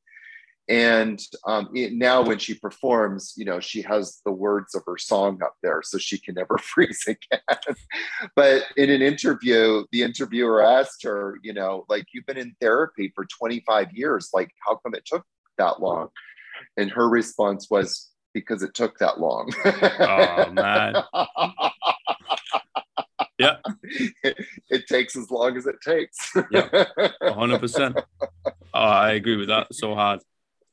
[0.69, 4.99] And um, it, now when she performs you know she has the words of her
[4.99, 7.77] song up there so she can never freeze again.
[8.35, 13.13] But in an interview the interviewer asked her you know like you've been in therapy
[13.15, 15.25] for 25 years like how come it took
[15.59, 16.09] that long
[16.77, 20.95] and her response was because it took that long oh man
[23.39, 23.57] yeah.
[24.23, 24.37] It,
[24.71, 26.33] it, takes as long as it takes.
[26.51, 26.85] yeah.
[27.23, 28.03] 100%.
[28.25, 28.33] Oh,
[28.73, 30.21] I agree with that so hard.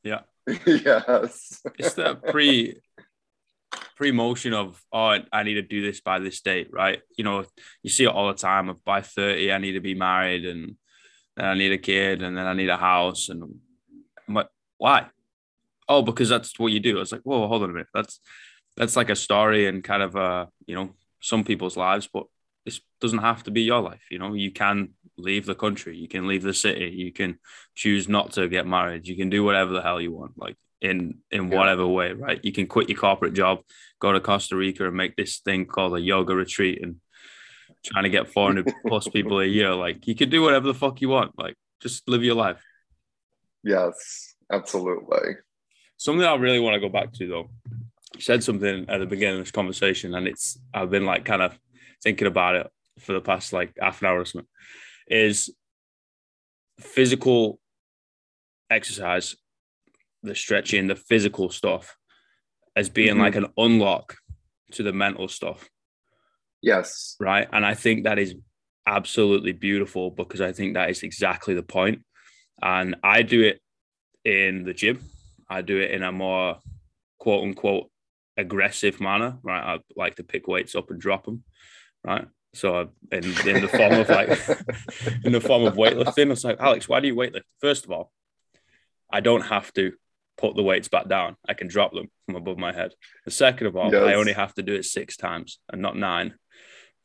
[0.02, 0.20] Yeah.
[0.66, 1.62] Yes.
[1.78, 2.76] it's the pre
[3.96, 7.00] pre motion of oh I need to do this by this date, right?
[7.16, 7.44] You know,
[7.82, 10.76] you see it all the time of by 30 I need to be married and
[11.36, 13.28] then I need a kid, and then I need a house.
[13.28, 13.56] And
[14.28, 15.06] like, why?
[15.88, 16.96] Oh, because that's what you do.
[16.96, 17.88] I was like, whoa, hold on a minute.
[17.92, 18.20] That's
[18.76, 22.26] that's like a story and kind of uh, you know, some people's lives, but
[22.64, 24.06] this doesn't have to be your life.
[24.10, 27.38] You know, you can leave the country, you can leave the city, you can
[27.74, 31.18] choose not to get married, you can do whatever the hell you want, like in
[31.30, 31.58] in yeah.
[31.58, 32.40] whatever way, right?
[32.42, 33.60] You can quit your corporate job,
[34.00, 36.96] go to Costa Rica and make this thing called a yoga retreat and
[37.84, 39.74] trying to get 400 plus people a year.
[39.74, 41.38] Like you can do whatever the fuck you want.
[41.38, 42.62] Like just live your life.
[43.62, 45.36] Yes, absolutely.
[45.96, 47.50] Something I really want to go back to though.
[48.14, 51.42] You said something at the beginning of this conversation, and it's I've been like kind
[51.42, 51.58] of
[52.02, 54.48] thinking about it for the past like half an hour or something.
[55.08, 55.52] Is
[56.80, 57.58] physical
[58.70, 59.36] exercise,
[60.22, 61.96] the stretching, the physical stuff,
[62.76, 63.20] as being mm-hmm.
[63.20, 64.16] like an unlock
[64.72, 65.68] to the mental stuff.
[66.62, 67.16] Yes.
[67.20, 67.48] Right.
[67.52, 68.34] And I think that is
[68.86, 72.02] absolutely beautiful because I think that is exactly the point.
[72.62, 73.60] And I do it
[74.24, 75.00] in the gym.
[75.48, 76.58] I do it in a more
[77.18, 77.90] quote unquote
[78.36, 79.76] aggressive manner, right?
[79.76, 81.44] I like to pick weights up and drop them,
[82.04, 82.26] right?
[82.54, 82.82] So I,
[83.16, 84.28] in, in the form of like
[85.24, 87.42] in the form of weightlifting, I was like, Alex, why do you weightlift?
[87.60, 88.12] First of all,
[89.12, 89.92] I don't have to
[90.36, 91.36] put the weights back down.
[91.48, 92.92] I can drop them from above my head.
[93.24, 94.02] And second of all, yes.
[94.02, 96.34] I only have to do it six times and not nine.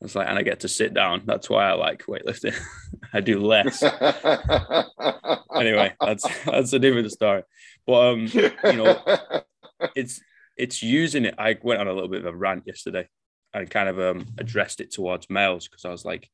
[0.01, 1.23] It's like, and I get to sit down.
[1.25, 2.55] That's why I like weightlifting.
[3.13, 3.83] I do less.
[5.55, 7.43] anyway, that's that's a different story.
[7.85, 9.01] But um, you know,
[9.95, 10.21] it's
[10.55, 11.35] it's using it.
[11.37, 13.09] I went on a little bit of a rant yesterday
[13.53, 16.29] and kind of um addressed it towards males because I was like,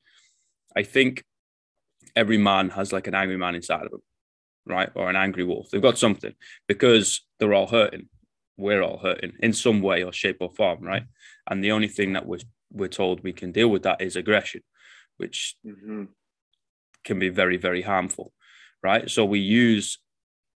[0.75, 1.23] I think
[2.15, 4.01] every man has like an angry man inside of them,
[4.67, 4.89] right?
[4.93, 5.69] Or an angry wolf.
[5.71, 6.33] They've got something
[6.67, 8.09] because they're all hurting.
[8.57, 11.03] We're all hurting in some way or shape or form, right?
[11.49, 12.39] And the only thing that we're
[12.71, 14.61] we're told we can deal with that is aggression,
[15.17, 16.05] which mm-hmm.
[17.03, 18.33] can be very, very harmful,
[18.83, 19.09] right?
[19.09, 19.99] So we use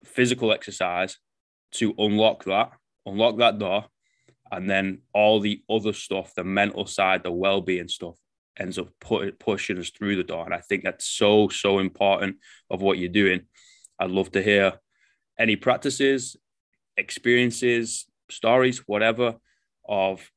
[0.05, 1.19] physical exercise
[1.73, 2.73] to unlock that,
[3.07, 3.87] unlock that door,
[4.51, 8.17] and then all the other stuff, the mental side, the well-being stuff,
[8.59, 10.45] ends up put, pushing us through the door.
[10.45, 12.37] And I think that's so, so important
[12.71, 13.43] of what you're doing.
[13.99, 14.75] I'd love to hear
[15.39, 16.37] any practices,
[16.97, 19.37] experiences, stories, whatever,
[19.89, 20.31] of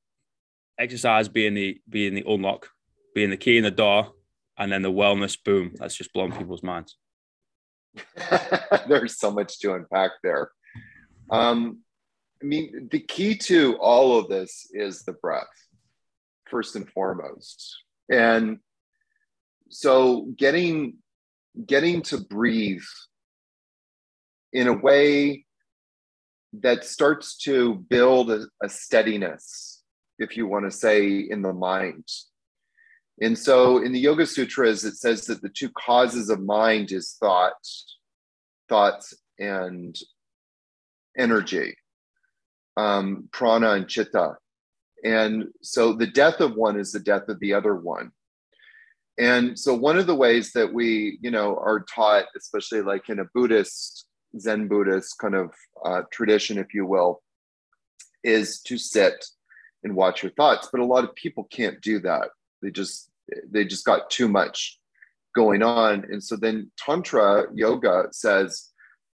[0.81, 2.69] exercise being the being the unlock,
[3.13, 4.13] being the key in the door,
[4.57, 5.73] and then the wellness boom.
[5.75, 6.97] That's just blown people's minds.
[8.87, 10.51] There's so much to unpack there.
[11.29, 11.79] Um,
[12.41, 15.45] I mean, the key to all of this is the breath,
[16.49, 17.77] first and foremost.
[18.11, 18.59] And
[19.69, 20.97] so getting
[21.65, 22.81] getting to breathe
[24.53, 25.45] in a way
[26.53, 29.80] that starts to build a, a steadiness
[30.21, 32.07] if you want to say, in the mind.
[33.21, 37.17] And so in the Yoga Sutras, it says that the two causes of mind is
[37.19, 37.53] thought,
[38.69, 39.95] thoughts, and
[41.17, 41.75] energy,
[42.77, 44.35] um, prana and chitta.
[45.03, 48.11] And so the death of one is the death of the other one.
[49.17, 53.19] And so one of the ways that we, you know, are taught, especially like in
[53.19, 54.05] a Buddhist,
[54.39, 55.51] Zen Buddhist kind of
[55.83, 57.21] uh, tradition, if you will,
[58.23, 59.25] is to sit
[59.83, 62.29] and watch your thoughts but a lot of people can't do that.
[62.61, 63.09] They just
[63.49, 64.77] they just got too much
[65.35, 66.05] going on.
[66.11, 68.69] And so then tantra yoga says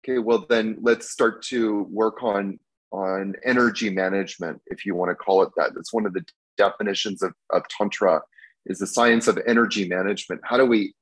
[0.04, 2.58] okay well then let's start to work on
[2.92, 5.74] on energy management if you want to call it that.
[5.74, 6.24] That's one of the
[6.58, 8.22] definitions of, of tantra
[8.66, 10.42] is the science of energy management.
[10.44, 10.94] How do we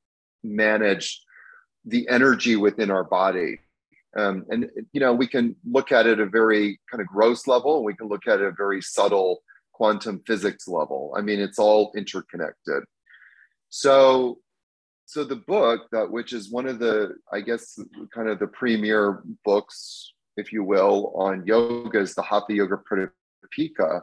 [0.42, 1.20] manage
[1.85, 3.59] the energy within our body?
[4.16, 7.77] Um, and you know we can look at it a very kind of gross level.
[7.77, 9.42] And we can look at it a very subtle
[9.81, 11.14] quantum physics level.
[11.16, 12.83] I mean, it's all interconnected.
[13.71, 14.37] So,
[15.07, 17.79] so the book that which is one of the, I guess,
[18.14, 24.03] kind of the premier books, if you will, on yoga is the Hatha Yoga Pradipika,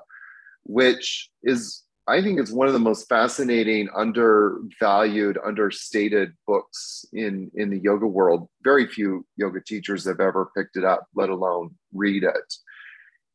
[0.64, 7.70] which is I think it's one of the most fascinating, undervalued, understated books in, in
[7.70, 8.48] the yoga world.
[8.64, 12.54] Very few yoga teachers have ever picked it up, let alone read it.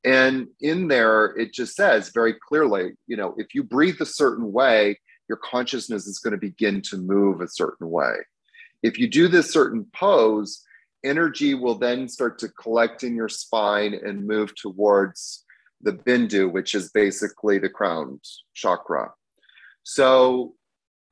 [0.05, 4.53] And in there, it just says very clearly, you know, if you breathe a certain
[4.53, 4.99] way,
[5.29, 8.15] your consciousness is going to begin to move a certain way.
[8.83, 10.63] If you do this certain pose,
[11.05, 15.45] energy will then start to collect in your spine and move towards
[15.81, 18.21] the bindu, which is basically the crown
[18.55, 19.13] chakra.
[19.85, 20.55] So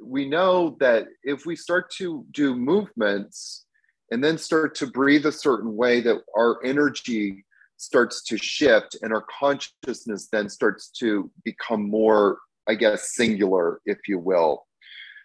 [0.03, 3.67] we know that if we start to do movements
[4.11, 7.45] and then start to breathe a certain way, that our energy
[7.81, 13.99] starts to shift and our consciousness then starts to become more i guess singular if
[14.07, 14.67] you will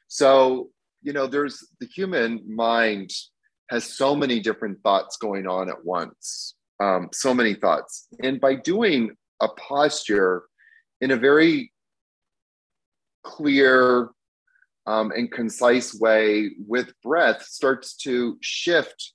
[0.07, 0.69] so
[1.05, 3.11] you know, there's the human mind
[3.69, 8.07] has so many different thoughts going on at once, um, so many thoughts.
[8.23, 10.43] And by doing a posture
[11.01, 11.71] in a very
[13.23, 14.09] clear
[14.87, 19.13] um, and concise way with breath, starts to shift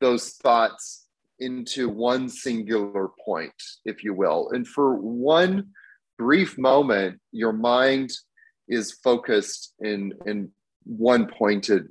[0.00, 1.03] those thoughts
[1.40, 3.54] into one singular point,
[3.84, 4.50] if you will.
[4.52, 5.68] And for one
[6.18, 8.10] brief moment, your mind
[8.68, 10.50] is focused in, in
[10.84, 11.88] one pointed,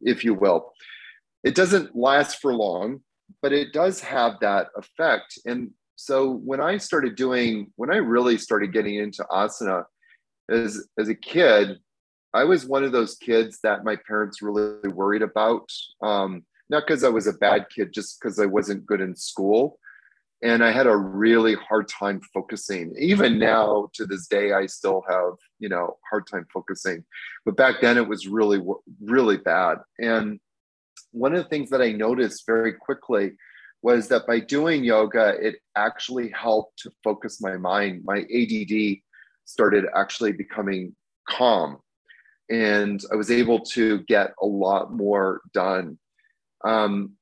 [0.00, 0.72] if you will.
[1.42, 3.00] It doesn't last for long,
[3.42, 5.38] but it does have that effect.
[5.44, 9.84] And so when I started doing, when I really started getting into asana
[10.50, 11.78] as, as a kid,
[12.32, 15.68] I was one of those kids that my parents really worried about.
[16.02, 19.78] Um, not because I was a bad kid, just because I wasn't good in school.
[20.42, 22.94] And I had a really hard time focusing.
[22.98, 27.04] Even now, to this day, I still have, you know, hard time focusing.
[27.46, 28.60] But back then, it was really,
[29.02, 29.78] really bad.
[29.98, 30.40] And
[31.12, 33.32] one of the things that I noticed very quickly
[33.80, 38.02] was that by doing yoga, it actually helped to focus my mind.
[38.04, 38.98] My ADD
[39.44, 40.94] started actually becoming
[41.28, 41.78] calm.
[42.50, 45.98] And I was able to get a lot more done.
[46.66, 47.12] Um,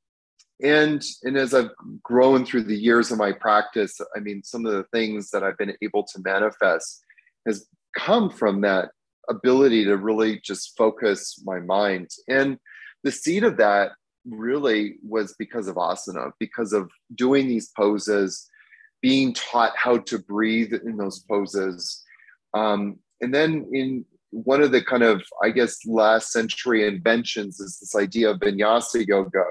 [0.63, 1.71] and and as I've
[2.03, 5.59] grown through the years of my practice, I mean, some of the things that I've
[5.59, 7.03] been able to manifest
[7.47, 7.67] has
[7.97, 8.91] come from that
[9.29, 12.11] ability to really just focus my mind.
[12.29, 12.59] And
[13.03, 13.93] the seed of that
[14.25, 18.49] really was because of asana, because of doing these poses,
[19.01, 22.03] being taught how to breathe in those poses.
[22.55, 27.79] Um, and then in one of the kind of, I guess, last century inventions is
[27.79, 29.45] this idea of vinyasa yoga,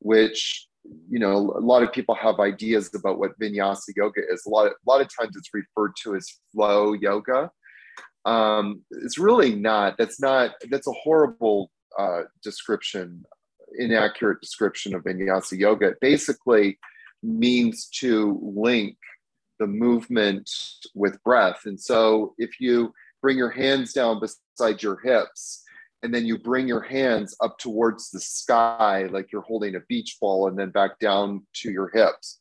[0.00, 0.66] which
[1.08, 4.44] you know a lot of people have ideas about what vinyasa yoga is.
[4.44, 7.50] A lot, of, a lot of times it's referred to as flow yoga.
[8.24, 9.96] Um, it's really not.
[9.96, 10.54] That's not.
[10.70, 13.24] That's a horrible uh, description,
[13.78, 15.90] inaccurate description of vinyasa yoga.
[15.90, 16.78] It basically
[17.22, 18.96] means to link
[19.60, 20.50] the movement
[20.94, 21.60] with breath.
[21.64, 22.92] And so if you
[23.22, 25.62] bring your hands down beside your hips
[26.02, 30.18] and then you bring your hands up towards the sky like you're holding a beach
[30.20, 32.38] ball and then back down to your hips.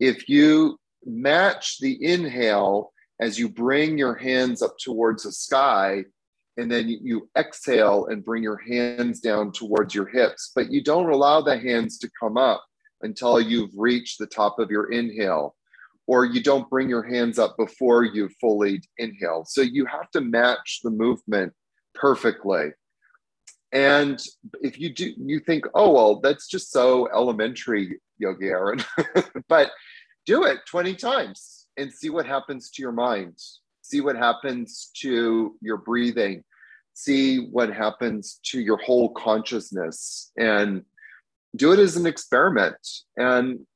[0.00, 6.04] If you match the inhale as you bring your hands up towards the sky
[6.56, 11.10] and then you exhale and bring your hands down towards your hips, but you don't
[11.10, 12.64] allow the hands to come up
[13.02, 15.54] until you've reached the top of your inhale
[16.06, 19.44] or you don't bring your hands up before you fully inhale.
[19.46, 21.52] So you have to match the movement
[21.94, 22.70] perfectly.
[23.72, 24.22] And
[24.62, 28.84] if you do, you think, oh, well, that's just so elementary, Yogi Aaron.
[29.48, 29.72] but
[30.26, 33.36] do it 20 times and see what happens to your mind.
[33.82, 36.44] See what happens to your breathing.
[36.94, 40.30] See what happens to your whole consciousness.
[40.38, 40.84] And
[41.56, 42.76] do it as an experiment.
[43.16, 43.66] And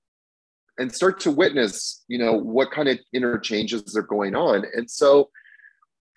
[0.78, 4.64] and start to witness you know what kind of interchanges are going on.
[4.74, 5.30] And so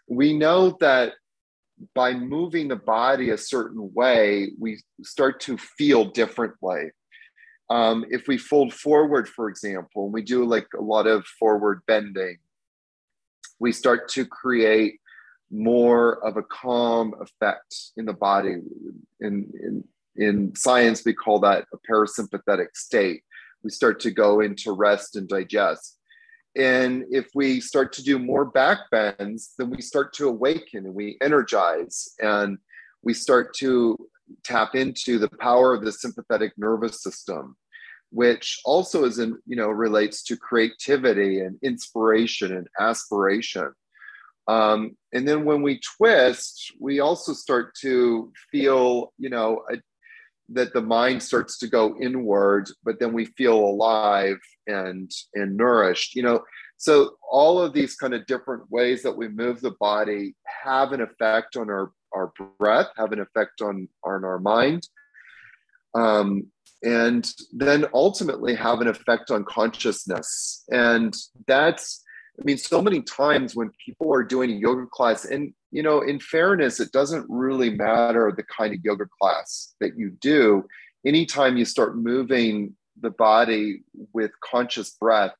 [0.07, 1.13] we know that
[1.95, 6.91] by moving the body a certain way we start to feel differently
[7.71, 11.81] um, if we fold forward for example and we do like a lot of forward
[11.87, 12.37] bending
[13.61, 14.99] we start to create
[15.51, 18.55] more of a calm effect in the body.
[19.19, 19.83] In, in,
[20.15, 23.23] in science we call that a parasympathetic state
[23.63, 25.97] we start to go into rest and digest.
[26.57, 30.93] And if we start to do more back bends, then we start to awaken and
[30.93, 32.57] we energize and
[33.03, 33.97] we start to
[34.43, 37.55] tap into the power of the sympathetic nervous system,
[38.09, 43.71] which also is in, you know, relates to creativity and inspiration and aspiration.
[44.47, 49.77] Um, and then when we twist, we also start to feel, you know, a,
[50.53, 54.37] that the mind starts to go inward but then we feel alive
[54.67, 56.43] and and nourished you know?
[56.77, 61.01] So all of these kind of different ways that we move the body have an
[61.01, 64.87] effect on our our breath have an effect on on our mind.
[65.93, 66.47] Um,
[66.83, 70.63] and then ultimately have an effect on consciousness.
[70.71, 71.15] And
[71.47, 72.03] that's
[72.39, 76.01] i mean so many times when people are doing a yoga class and you know,
[76.01, 80.65] in fairness, it doesn't really matter the kind of yoga class that you do.
[81.05, 85.33] Anytime you start moving the body with conscious breath,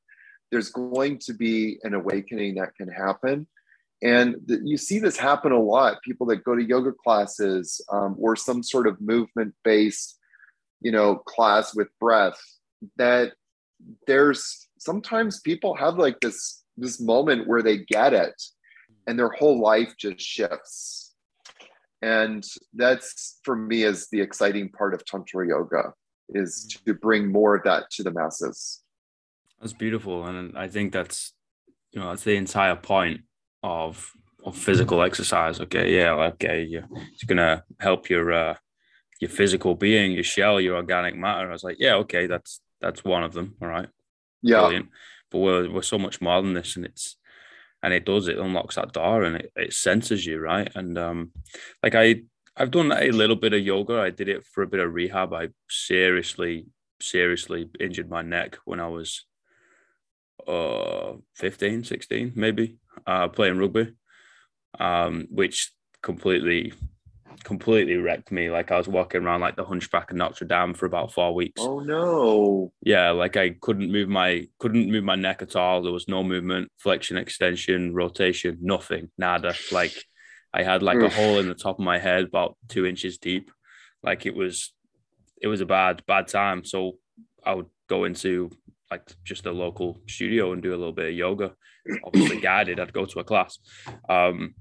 [0.49, 3.47] there's going to be an awakening that can happen.
[4.01, 6.01] And you see this happen a lot.
[6.01, 10.17] People that go to yoga classes um, or some sort of movement based,
[10.81, 12.39] you know, class with breath,
[12.97, 13.33] that
[14.07, 18.41] there's sometimes people have like this this moment where they get it
[19.07, 21.13] and their whole life just shifts.
[22.01, 22.43] and
[22.73, 25.93] that's for me is the exciting part of tantra yoga
[26.29, 28.81] is to bring more of that to the masses.
[29.59, 30.25] That's beautiful.
[30.25, 31.33] And i think that's
[31.91, 33.21] you know that's the entire point
[33.63, 34.11] of
[34.43, 35.59] of physical exercise.
[35.59, 38.55] Okay yeah okay yeah it's gonna help your uh
[39.19, 41.47] your physical being your shell your organic matter.
[41.49, 43.55] I was like yeah okay that's that's one of them.
[43.61, 43.89] All right.
[44.41, 44.61] Yeah.
[44.61, 44.89] Brilliant.
[45.29, 47.17] but we're, we're so much more than this and it's
[47.83, 50.71] and it does it unlocks that door and it, it senses you right?
[50.75, 51.31] And um
[51.83, 52.21] like i
[52.57, 53.99] i've done a little bit of yoga.
[53.99, 55.33] I did it for a bit of rehab.
[55.33, 56.65] I seriously
[57.01, 59.25] seriously injured my neck when i was
[60.47, 63.93] uh 15 16 maybe uh playing rugby
[64.79, 65.71] um which
[66.01, 66.73] completely
[67.43, 68.49] completely wrecked me.
[68.49, 71.61] Like I was walking around like the Hunchback of Notre Dame for about four weeks.
[71.61, 72.71] Oh no!
[72.81, 75.81] Yeah, like I couldn't move my couldn't move my neck at all.
[75.81, 79.53] There was no movement, flexion, extension, rotation, nothing, nada.
[79.71, 79.93] Like
[80.53, 83.51] I had like a hole in the top of my head about two inches deep.
[84.03, 84.73] Like it was,
[85.41, 86.65] it was a bad bad time.
[86.65, 86.97] So
[87.45, 88.51] I would go into
[88.89, 91.53] like just a local studio and do a little bit of yoga.
[92.03, 92.79] Obviously guided.
[92.79, 93.57] I'd go to a class.
[94.09, 94.55] Um,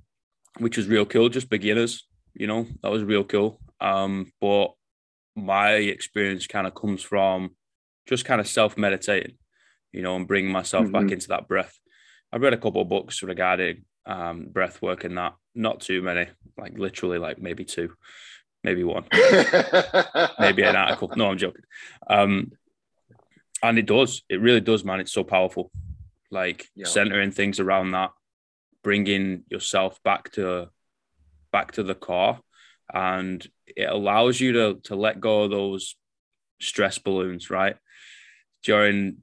[0.59, 3.61] which was real cool, just beginners you know, that was real cool.
[3.81, 4.73] Um, but
[5.37, 7.57] my experience kind of comes from
[8.07, 9.37] just kind of self meditating,
[9.93, 10.93] you know, and bringing myself mm-hmm.
[10.93, 11.79] back into that breath.
[12.33, 16.29] I've read a couple of books regarding um, breath work and that, not too many,
[16.57, 17.93] like literally like maybe two,
[18.63, 19.05] maybe one,
[20.39, 21.11] maybe an article.
[21.17, 21.63] No, I'm joking.
[22.09, 22.53] Um,
[23.63, 25.01] and it does, it really does, man.
[25.01, 25.71] It's so powerful.
[26.31, 26.87] Like yeah.
[26.87, 28.13] centering things around that,
[28.83, 30.71] bringing yourself back to
[31.53, 32.39] back to the core
[32.93, 35.97] and it allows you to to let go of those
[36.61, 37.77] stress balloons right?
[38.63, 39.19] During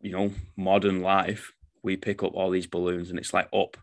[0.00, 1.52] you know modern life
[1.82, 3.76] we pick up all these balloons and it's like up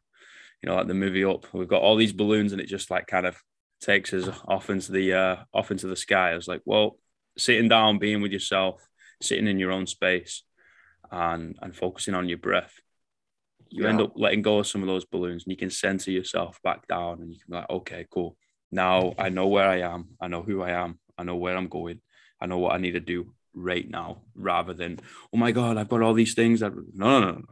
[0.62, 1.46] you know like the movie up.
[1.54, 3.38] We've got all these balloons and it just like kind of
[3.82, 6.32] takes us off into the uh off into the sky.
[6.32, 6.98] I was like well
[7.38, 8.86] sitting down being with yourself
[9.22, 10.44] sitting in your own space
[11.12, 12.74] and and focusing on your breath
[13.70, 13.90] you yeah.
[13.90, 16.88] end up letting go of some of those balloons and you can center yourself back
[16.88, 18.36] down and you can be like, okay, cool.
[18.72, 20.10] Now I know where I am.
[20.22, 21.00] I know who I am.
[21.18, 22.02] I know where I'm going.
[22.42, 25.00] I know what I need to do right now rather than,
[25.34, 27.44] oh my God, I've got all these things that, no, no, no, no.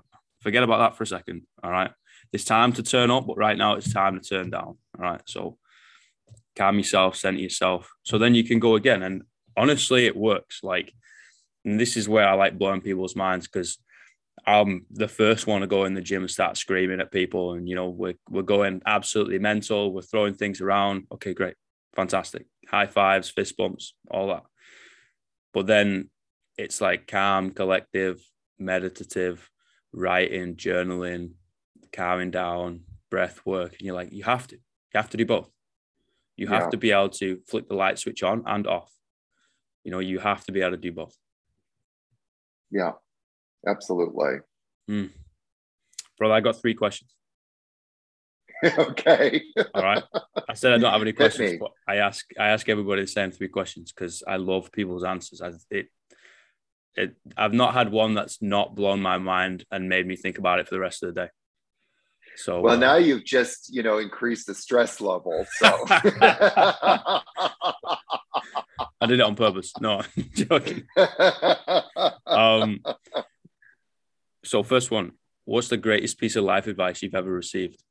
[0.41, 1.43] Forget about that for a second.
[1.63, 1.91] All right.
[2.31, 4.77] It's time to turn up, but right now it's time to turn down.
[4.97, 5.21] All right.
[5.25, 5.57] So
[6.55, 7.89] calm yourself, center yourself.
[8.03, 9.03] So then you can go again.
[9.03, 9.23] And
[9.55, 10.59] honestly, it works.
[10.63, 10.93] Like,
[11.65, 13.77] and this is where I like blowing people's minds because
[14.45, 17.53] I'm the first one to go in the gym and start screaming at people.
[17.53, 19.91] And, you know, we're, we're going absolutely mental.
[19.91, 21.07] We're throwing things around.
[21.11, 21.55] Okay, great.
[21.95, 22.45] Fantastic.
[22.67, 24.43] High fives, fist bumps, all that.
[25.53, 26.09] But then
[26.57, 28.21] it's like calm, collective,
[28.59, 29.49] meditative,
[29.91, 31.31] writing, journaling,
[31.91, 33.73] calming down, breath work.
[33.73, 35.49] And you're like, you have to, you have to do both.
[36.35, 36.69] You have yeah.
[36.69, 38.91] to be able to flick the light switch on and off.
[39.83, 41.17] You know, you have to be able to do both.
[42.69, 42.91] Yeah
[43.65, 44.39] absolutely.
[44.89, 45.11] Mm.
[46.17, 47.11] Brother, I got three questions.
[48.77, 49.43] okay.
[49.73, 50.03] All right.
[50.49, 53.31] I said I don't have any questions, but I ask I ask everybody the same
[53.31, 55.41] three questions because I love people's answers.
[55.41, 55.87] I, it,
[56.95, 60.59] it, I've not had one that's not blown my mind and made me think about
[60.59, 61.29] it for the rest of the day.
[62.35, 65.45] So well, uh, now you've just you know increased the stress level.
[65.57, 67.21] So I
[69.07, 69.73] did it on purpose.
[69.79, 70.83] No, I'm joking.
[72.25, 72.81] Um,
[74.47, 75.11] so, first one,
[75.43, 77.83] what's the greatest piece of life advice you've ever received?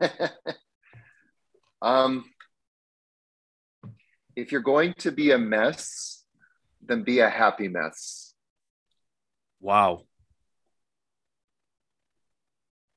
[1.82, 2.24] um,
[4.34, 6.24] if you're going to be a mess,
[6.80, 8.32] then be a happy mess.
[9.60, 10.04] Wow.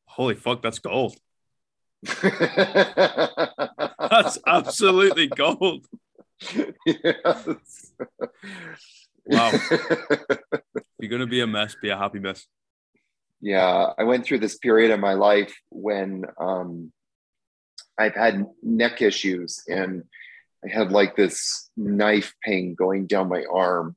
[0.05, 1.17] Holy fuck, that's gold.
[2.21, 5.85] that's absolutely gold
[6.85, 7.93] yes.
[9.25, 9.51] Wow.
[10.99, 12.45] you're going to be a mess, be a happy mess.
[13.41, 13.93] Yeah.
[13.97, 16.91] I went through this period of my life when um,
[17.97, 20.03] I've had neck issues and
[20.63, 23.95] I had like this knife pain going down my arm.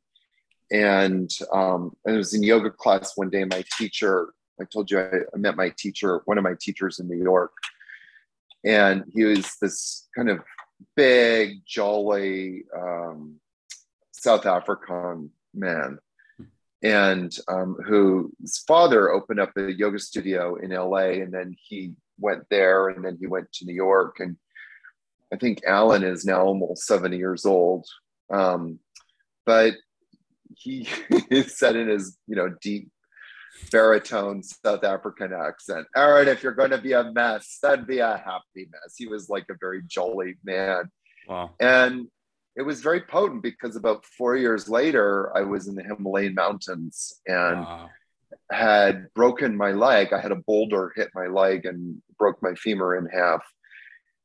[0.71, 3.45] And um, I was in yoga class one day.
[3.45, 7.09] My teacher, I told you I, I met my teacher, one of my teachers in
[7.09, 7.53] New York.
[8.65, 10.41] And he was this kind of
[10.97, 13.37] big, jolly um,
[14.13, 15.99] South African man,
[16.83, 22.45] and um, whose father opened up a yoga studio in LA, and then he went
[22.51, 24.37] there, and then he went to New York, and
[25.33, 27.87] I think Alan is now almost seventy years old,
[28.31, 28.79] um,
[29.47, 29.75] but
[30.57, 30.85] he
[31.47, 32.91] set in his you know deep
[33.71, 35.87] baritone South African accent.
[35.97, 38.95] Aaron, if you're going to be a mess, then be a happy mess.
[38.97, 40.91] He was like a very jolly man.
[41.29, 41.51] Wow.
[41.61, 42.09] And
[42.57, 47.13] it was very potent because about four years later, I was in the Himalayan mountains
[47.27, 47.91] and wow.
[48.51, 50.13] had broken my leg.
[50.13, 53.45] I had a boulder hit my leg and broke my femur in half.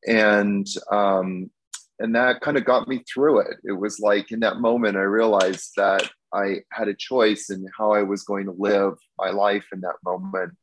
[0.07, 1.51] And um,
[1.99, 3.57] and that kind of got me through it.
[3.63, 7.91] It was like in that moment, I realized that I had a choice in how
[7.91, 10.53] I was going to live my life in that moment.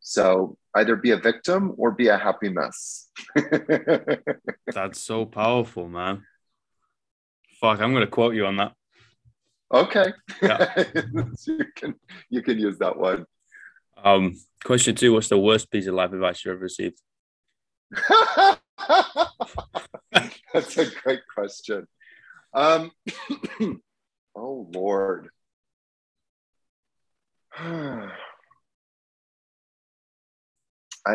[0.00, 3.10] So either be a victim or be a happy mess.
[4.72, 6.24] That's so powerful, man.
[7.60, 8.72] Fuck, I'm gonna quote you on that.
[9.74, 10.12] Okay.
[10.40, 10.84] Yeah.
[11.46, 11.94] you can
[12.30, 13.26] you can use that one.
[14.02, 17.00] Um, question two: What's the worst piece of life advice you've ever received?
[20.54, 21.86] That's a great question.
[22.54, 22.92] Um,
[24.38, 25.28] oh Lord.
[27.58, 28.10] I'd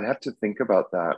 [0.03, 1.17] have to think about that.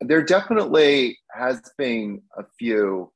[0.00, 3.12] There definitely has been a few.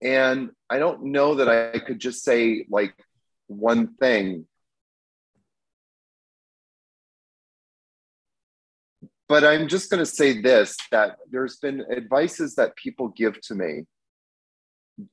[0.00, 2.94] And I don't know that I could just say like
[3.48, 4.46] one thing.
[9.28, 13.54] But I'm just going to say this that there's been advices that people give to
[13.54, 13.84] me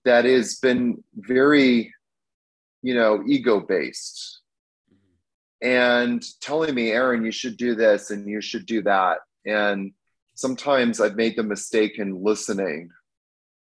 [0.04, 1.94] that has been very,
[2.82, 4.42] you know, ego based
[5.62, 9.20] and telling me, Aaron, you should do this and you should do that.
[9.46, 9.92] And
[10.34, 12.90] sometimes I've made the mistake in listening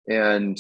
[0.09, 0.59] and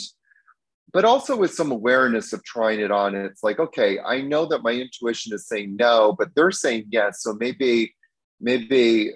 [0.93, 3.15] but also with some awareness of trying it on.
[3.15, 7.23] It's like, okay, I know that my intuition is saying no, but they're saying yes.
[7.23, 7.95] So maybe,
[8.41, 9.13] maybe,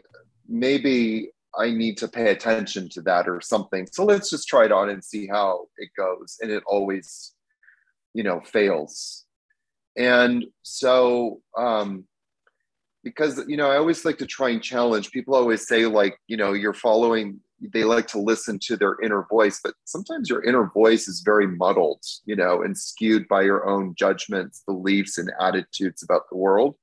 [0.52, 3.88] maybe I need to pay attention to that or something.
[3.90, 6.36] So let's just try it on and see how it goes.
[6.40, 7.32] And it always,
[8.14, 9.24] you know, fails.
[9.96, 12.04] And so, um,
[13.04, 15.10] because you know, I always like to try and challenge.
[15.10, 17.40] People always say, like, you know, you're following
[17.72, 21.46] they like to listen to their inner voice but sometimes your inner voice is very
[21.46, 26.74] muddled you know and skewed by your own judgments beliefs and attitudes about the world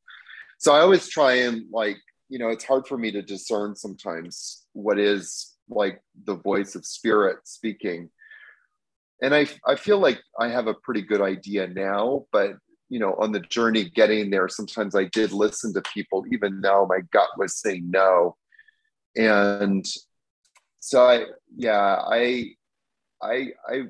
[0.57, 1.97] so i always try and like
[2.29, 6.85] you know it's hard for me to discern sometimes what is like the voice of
[6.85, 8.09] spirit speaking
[9.21, 12.51] and i i feel like i have a pretty good idea now but
[12.89, 16.85] you know on the journey getting there sometimes i did listen to people even though
[16.89, 18.35] my gut was saying no
[19.15, 19.85] and
[20.79, 21.25] so I
[21.55, 22.51] yeah I
[23.21, 23.81] I I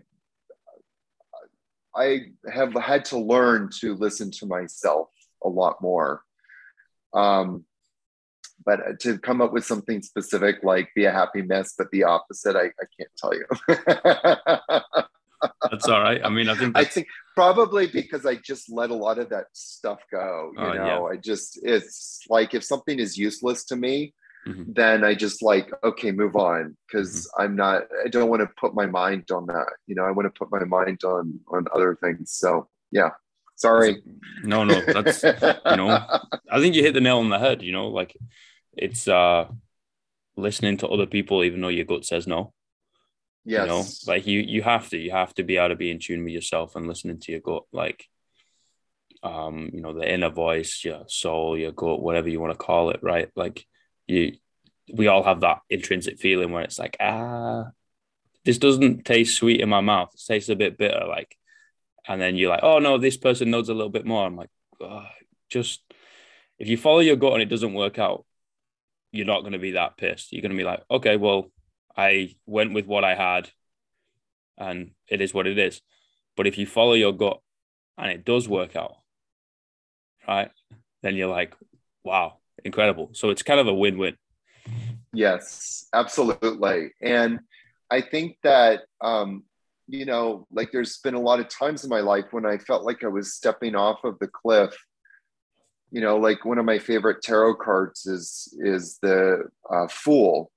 [1.96, 2.20] I
[2.52, 5.10] have had to learn to listen to myself
[5.44, 6.24] a lot more.
[7.14, 7.66] Um,
[8.66, 12.56] but to come up with something specific like be a happy mess, but the opposite,
[12.56, 13.46] I, I can't tell you.
[15.72, 16.22] that's all right.
[16.24, 19.46] I mean, I think I think probably because I just let a lot of that
[19.54, 20.52] stuff go.
[20.58, 21.02] You oh, know, yeah.
[21.02, 24.14] I just it's like if something is useless to me,
[24.48, 24.72] mm-hmm.
[24.74, 27.42] then I just like, okay, move on because mm-hmm.
[27.42, 29.68] I'm not, I don't want to put my mind on that.
[29.88, 32.32] You know, I want to put my mind on on other things.
[32.32, 33.10] So yeah,
[33.60, 34.02] sorry.
[34.44, 36.06] No, no, that's you know,
[36.52, 37.62] I think you hit the nail on the head.
[37.62, 38.16] You know, like
[38.74, 39.48] it's uh
[40.36, 42.54] listening to other people even though your gut says no.
[43.46, 43.62] Yes.
[43.62, 46.00] You know, like you you have to you have to be able to be in
[46.00, 47.64] tune with yourself and listening to your gut.
[47.72, 48.06] Like
[49.22, 52.90] um, you know, the inner voice, your soul, your gut, whatever you want to call
[52.92, 53.30] it, right?
[53.36, 53.66] Like
[54.08, 54.38] you
[54.94, 57.66] we all have that intrinsic feeling where it's like ah
[58.46, 61.36] this doesn't taste sweet in my mouth it tastes a bit bitter like
[62.08, 64.50] and then you're like oh no this person knows a little bit more i'm like
[65.50, 65.82] just
[66.58, 68.26] if you follow your gut and it doesn't work out
[69.12, 71.52] you're not going to be that pissed you're going to be like okay well
[71.98, 73.50] i went with what i had
[74.58, 75.82] and it is what it is
[76.38, 77.40] but if you follow your gut
[77.98, 78.98] and it does work out
[80.28, 80.52] right
[81.02, 81.56] then you're like
[82.04, 83.10] wow incredible.
[83.14, 84.16] So it's kind of a win win.
[85.14, 86.92] Yes, absolutely.
[87.02, 87.40] And
[87.90, 89.44] I think that, um,
[89.90, 92.86] you know, like there's been a lot of times in my life when I felt
[92.86, 94.76] like I was stepping off of the cliff.
[95.92, 100.52] You know, like one of my favorite tarot cards is is the uh, Fool,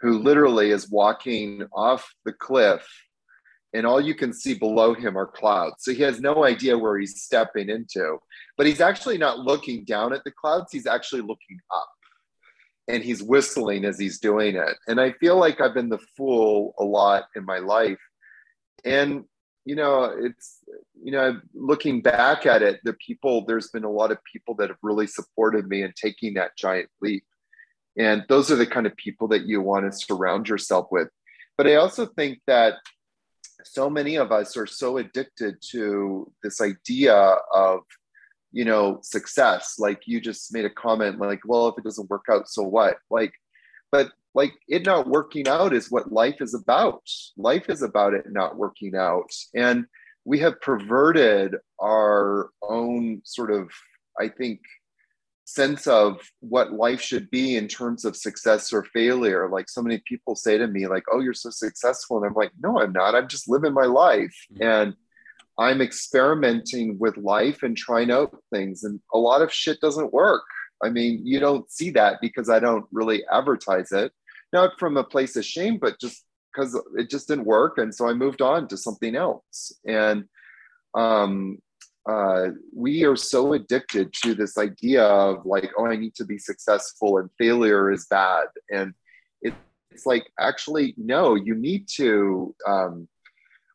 [0.00, 2.86] who literally is walking off the cliff
[3.76, 5.76] and all you can see below him are clouds.
[5.80, 8.18] So he has no idea where he's stepping into,
[8.56, 11.90] but he's actually not looking down at the clouds, he's actually looking up
[12.88, 14.76] and he's whistling as he's doing it.
[14.88, 17.98] And I feel like I've been the fool a lot in my life.
[18.84, 19.24] And,
[19.64, 20.58] you know, it's,
[21.02, 24.68] you know, looking back at it, the people, there's been a lot of people that
[24.68, 27.24] have really supported me in taking that giant leap.
[27.98, 31.08] And those are the kind of people that you want to surround yourself with.
[31.56, 32.74] But I also think that
[33.64, 37.80] so many of us are so addicted to this idea of
[38.52, 42.24] you know success like you just made a comment like well if it doesn't work
[42.30, 43.32] out so what like
[43.90, 47.02] but like it not working out is what life is about
[47.36, 49.86] life is about it not working out and
[50.24, 53.70] we have perverted our own sort of
[54.20, 54.60] i think
[55.46, 59.48] sense of what life should be in terms of success or failure.
[59.48, 62.16] Like so many people say to me, like, oh, you're so successful.
[62.16, 63.14] And I'm like, no, I'm not.
[63.14, 64.34] I'm just living my life.
[64.52, 64.62] Mm-hmm.
[64.62, 64.94] And
[65.58, 68.82] I'm experimenting with life and trying out things.
[68.82, 70.42] And a lot of shit doesn't work.
[70.82, 74.12] I mean, you don't see that because I don't really advertise it.
[74.52, 76.24] Not from a place of shame, but just
[76.56, 77.78] because it just didn't work.
[77.78, 79.72] And so I moved on to something else.
[79.86, 80.24] And
[80.94, 81.58] um,
[82.08, 86.38] uh, we are so addicted to this idea of like, oh, I need to be
[86.38, 88.46] successful and failure is bad.
[88.70, 88.94] And
[89.42, 89.54] it,
[89.90, 92.54] it's like, actually, no, you need to.
[92.66, 93.08] Um,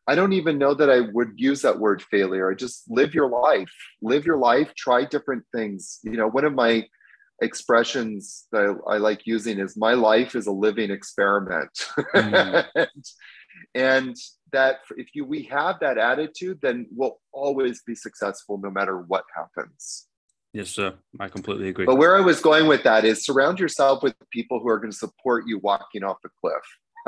[0.07, 2.49] I don't even know that I would use that word failure.
[2.51, 5.99] I just live your life, live your life, try different things.
[6.03, 6.87] You know, one of my
[7.41, 11.71] expressions that I, I like using is my life is a living experiment.
[12.15, 12.65] Mm.
[12.75, 13.05] and,
[13.75, 14.15] and
[14.51, 19.23] that if you we have that attitude then we'll always be successful no matter what
[19.35, 20.07] happens
[20.53, 24.03] yes sir i completely agree but where i was going with that is surround yourself
[24.03, 26.63] with people who are going to support you walking off the cliff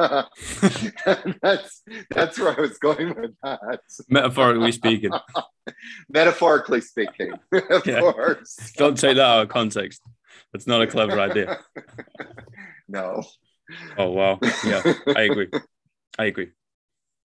[1.43, 3.79] that's that's where I was going with that.
[4.09, 5.11] Metaphorically speaking.
[6.09, 7.99] Metaphorically speaking, of yeah.
[7.99, 8.73] course.
[8.75, 10.01] Don't take that out of context.
[10.53, 11.59] It's not a clever idea.
[12.85, 13.23] No.
[13.97, 14.37] Oh wow.
[14.63, 14.83] Yeah,
[15.15, 15.49] I agree.
[16.19, 16.51] I agree.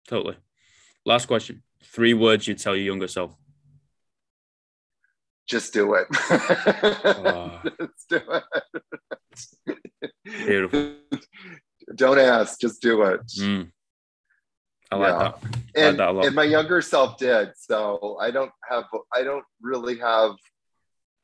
[0.08, 0.36] Totally.
[1.06, 1.62] Last question.
[1.84, 3.38] Three words you'd tell your younger self.
[5.47, 6.08] Just do it.
[7.06, 7.62] Oh.
[7.80, 8.22] just do
[9.68, 9.78] it.
[10.26, 10.95] Beautiful.
[11.95, 13.22] Don't ask, just do it.
[13.39, 13.72] Mm.
[14.91, 15.18] I like yeah.
[15.18, 15.36] that.
[15.36, 17.49] I and, like that and my younger self did.
[17.58, 20.36] So I don't have, I don't really have,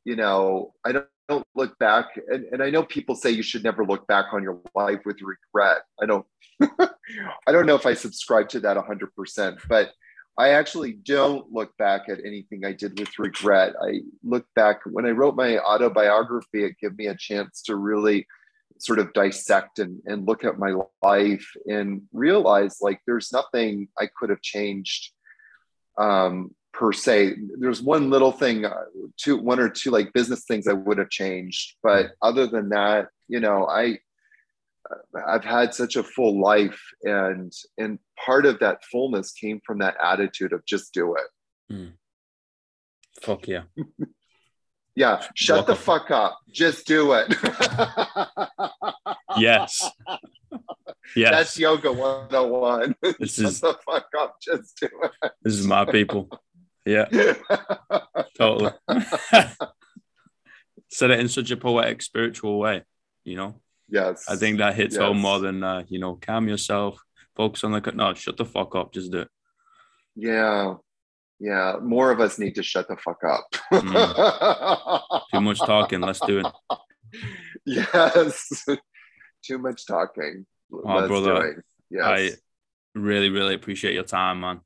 [0.04, 2.06] you know, I don't, don't look back.
[2.28, 5.18] And, and I know people say you should never look back on your life with
[5.22, 5.82] regret.
[6.02, 6.26] I don't
[6.80, 9.92] I don't know if I subscribe to that 100%, but
[10.36, 13.74] I actually don't look back at anything I did with regret.
[13.80, 18.26] I look back when I wrote my autobiography, it gave me a chance to really
[18.78, 24.08] sort of dissect and, and look at my life and realize like there's nothing I
[24.16, 25.12] could have changed
[25.98, 27.36] um, per se.
[27.58, 28.84] There's one little thing, uh,
[29.16, 33.08] two, one or two like business things I would have changed, but other than that,
[33.28, 33.98] you know, I
[35.26, 39.96] I've had such a full life, and and part of that fullness came from that
[40.02, 41.72] attitude of just do it.
[41.72, 41.92] Mm.
[43.20, 43.62] Fuck yeah.
[44.94, 45.74] yeah, shut Welcome.
[45.74, 46.38] the fuck up.
[46.50, 47.34] Just do it.
[49.38, 49.88] yes.
[51.16, 51.30] Yes.
[51.30, 52.94] That's yoga 101.
[53.18, 54.36] This shut is the fuck up.
[54.40, 55.32] Just do it.
[55.42, 56.28] This is my people.
[56.84, 57.06] Yeah.
[58.36, 58.72] totally.
[60.90, 62.82] Said it in such a poetic, spiritual way,
[63.24, 63.60] you know?
[63.88, 64.24] Yes.
[64.28, 65.02] I think that hits yes.
[65.02, 67.02] home more than uh, you know, calm yourself,
[67.36, 69.28] focus on the no, shut the fuck up, just do it.
[70.16, 70.74] Yeah.
[71.38, 71.76] Yeah.
[71.82, 73.46] More of us need to shut the fuck up.
[73.72, 75.20] mm.
[75.32, 76.46] Too much talking, let's do it.
[77.66, 78.64] Yes.
[79.44, 80.46] Too much talking.
[80.72, 81.62] Oh, brother.
[81.90, 82.04] Yes.
[82.04, 82.30] I
[82.94, 84.60] really, really appreciate your time, man.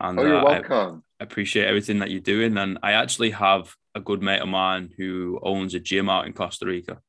[0.00, 1.04] And oh, you're uh, welcome.
[1.20, 2.56] I appreciate everything that you're doing.
[2.56, 6.32] And I actually have a good mate of mine who owns a gym out in
[6.32, 7.00] Costa Rica.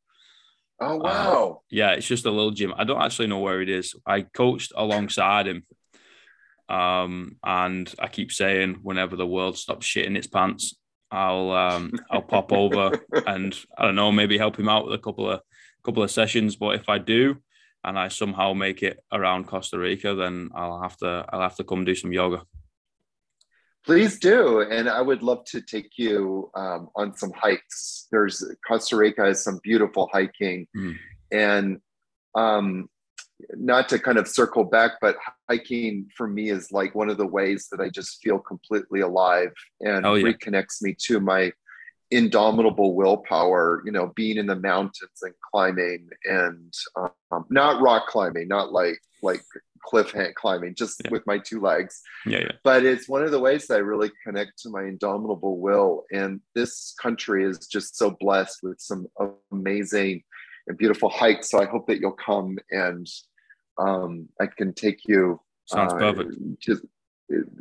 [0.79, 1.51] Oh uh, wow!
[1.51, 2.73] Uh, yeah, it's just a little gym.
[2.75, 3.95] I don't actually know where it is.
[4.05, 5.63] I coached alongside him,
[6.69, 10.75] um, and I keep saying whenever the world stops shitting its pants,
[11.11, 15.03] I'll um, I'll pop over and I don't know maybe help him out with a
[15.03, 15.41] couple of
[15.83, 16.55] couple of sessions.
[16.55, 17.37] But if I do,
[17.83, 21.63] and I somehow make it around Costa Rica, then I'll have to I'll have to
[21.63, 22.41] come do some yoga.
[23.85, 24.61] Please do.
[24.61, 28.07] And I would love to take you um, on some hikes.
[28.11, 30.67] There's Costa Rica has some beautiful hiking.
[30.75, 30.97] Mm.
[31.31, 31.81] And
[32.35, 32.89] um,
[33.55, 35.17] not to kind of circle back, but
[35.49, 39.51] hiking for me is like one of the ways that I just feel completely alive
[39.79, 40.31] and oh, yeah.
[40.31, 41.51] reconnects me to my
[42.11, 46.73] indomitable willpower, you know, being in the mountains and climbing and
[47.31, 49.41] um, not rock climbing, not like like
[49.83, 51.11] cliff climbing just yeah.
[51.11, 52.01] with my two legs.
[52.25, 52.51] Yeah, yeah.
[52.63, 56.05] But it's one of the ways that I really connect to my indomitable will.
[56.11, 59.07] And this country is just so blessed with some
[59.51, 60.23] amazing
[60.67, 61.49] and beautiful hikes.
[61.49, 63.07] So I hope that you'll come and
[63.77, 65.39] um, I can take you.
[65.65, 66.35] Sounds uh, perfect.
[66.59, 66.83] Just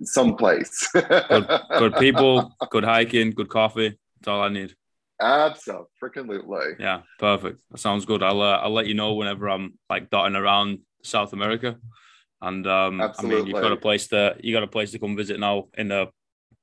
[0.02, 0.88] someplace.
[0.92, 3.98] good, good people, good hiking, good coffee.
[4.20, 4.74] That's all I need.
[5.20, 6.76] Absolutely.
[6.78, 7.60] Yeah, perfect.
[7.70, 8.22] That sounds good.
[8.22, 11.76] I'll uh, I'll let you know whenever I'm like dotting around South America,
[12.42, 13.00] and um.
[13.00, 15.68] I mean you've got a place to you got a place to come visit now
[15.76, 16.08] in the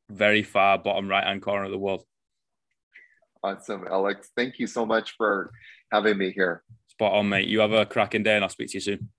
[0.10, 2.04] very far bottom right hand corner of the world.
[3.44, 4.30] Awesome, Alex.
[4.36, 5.52] Thank you so much for
[5.92, 6.64] having me here.
[6.88, 7.48] Spot on, mate.
[7.48, 9.10] You have a cracking day, and I'll speak to you soon.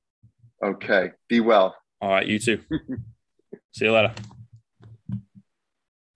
[0.62, 1.12] Okay.
[1.28, 1.76] Be well.
[2.00, 2.26] All right.
[2.26, 2.60] You too.
[3.72, 4.14] See you later.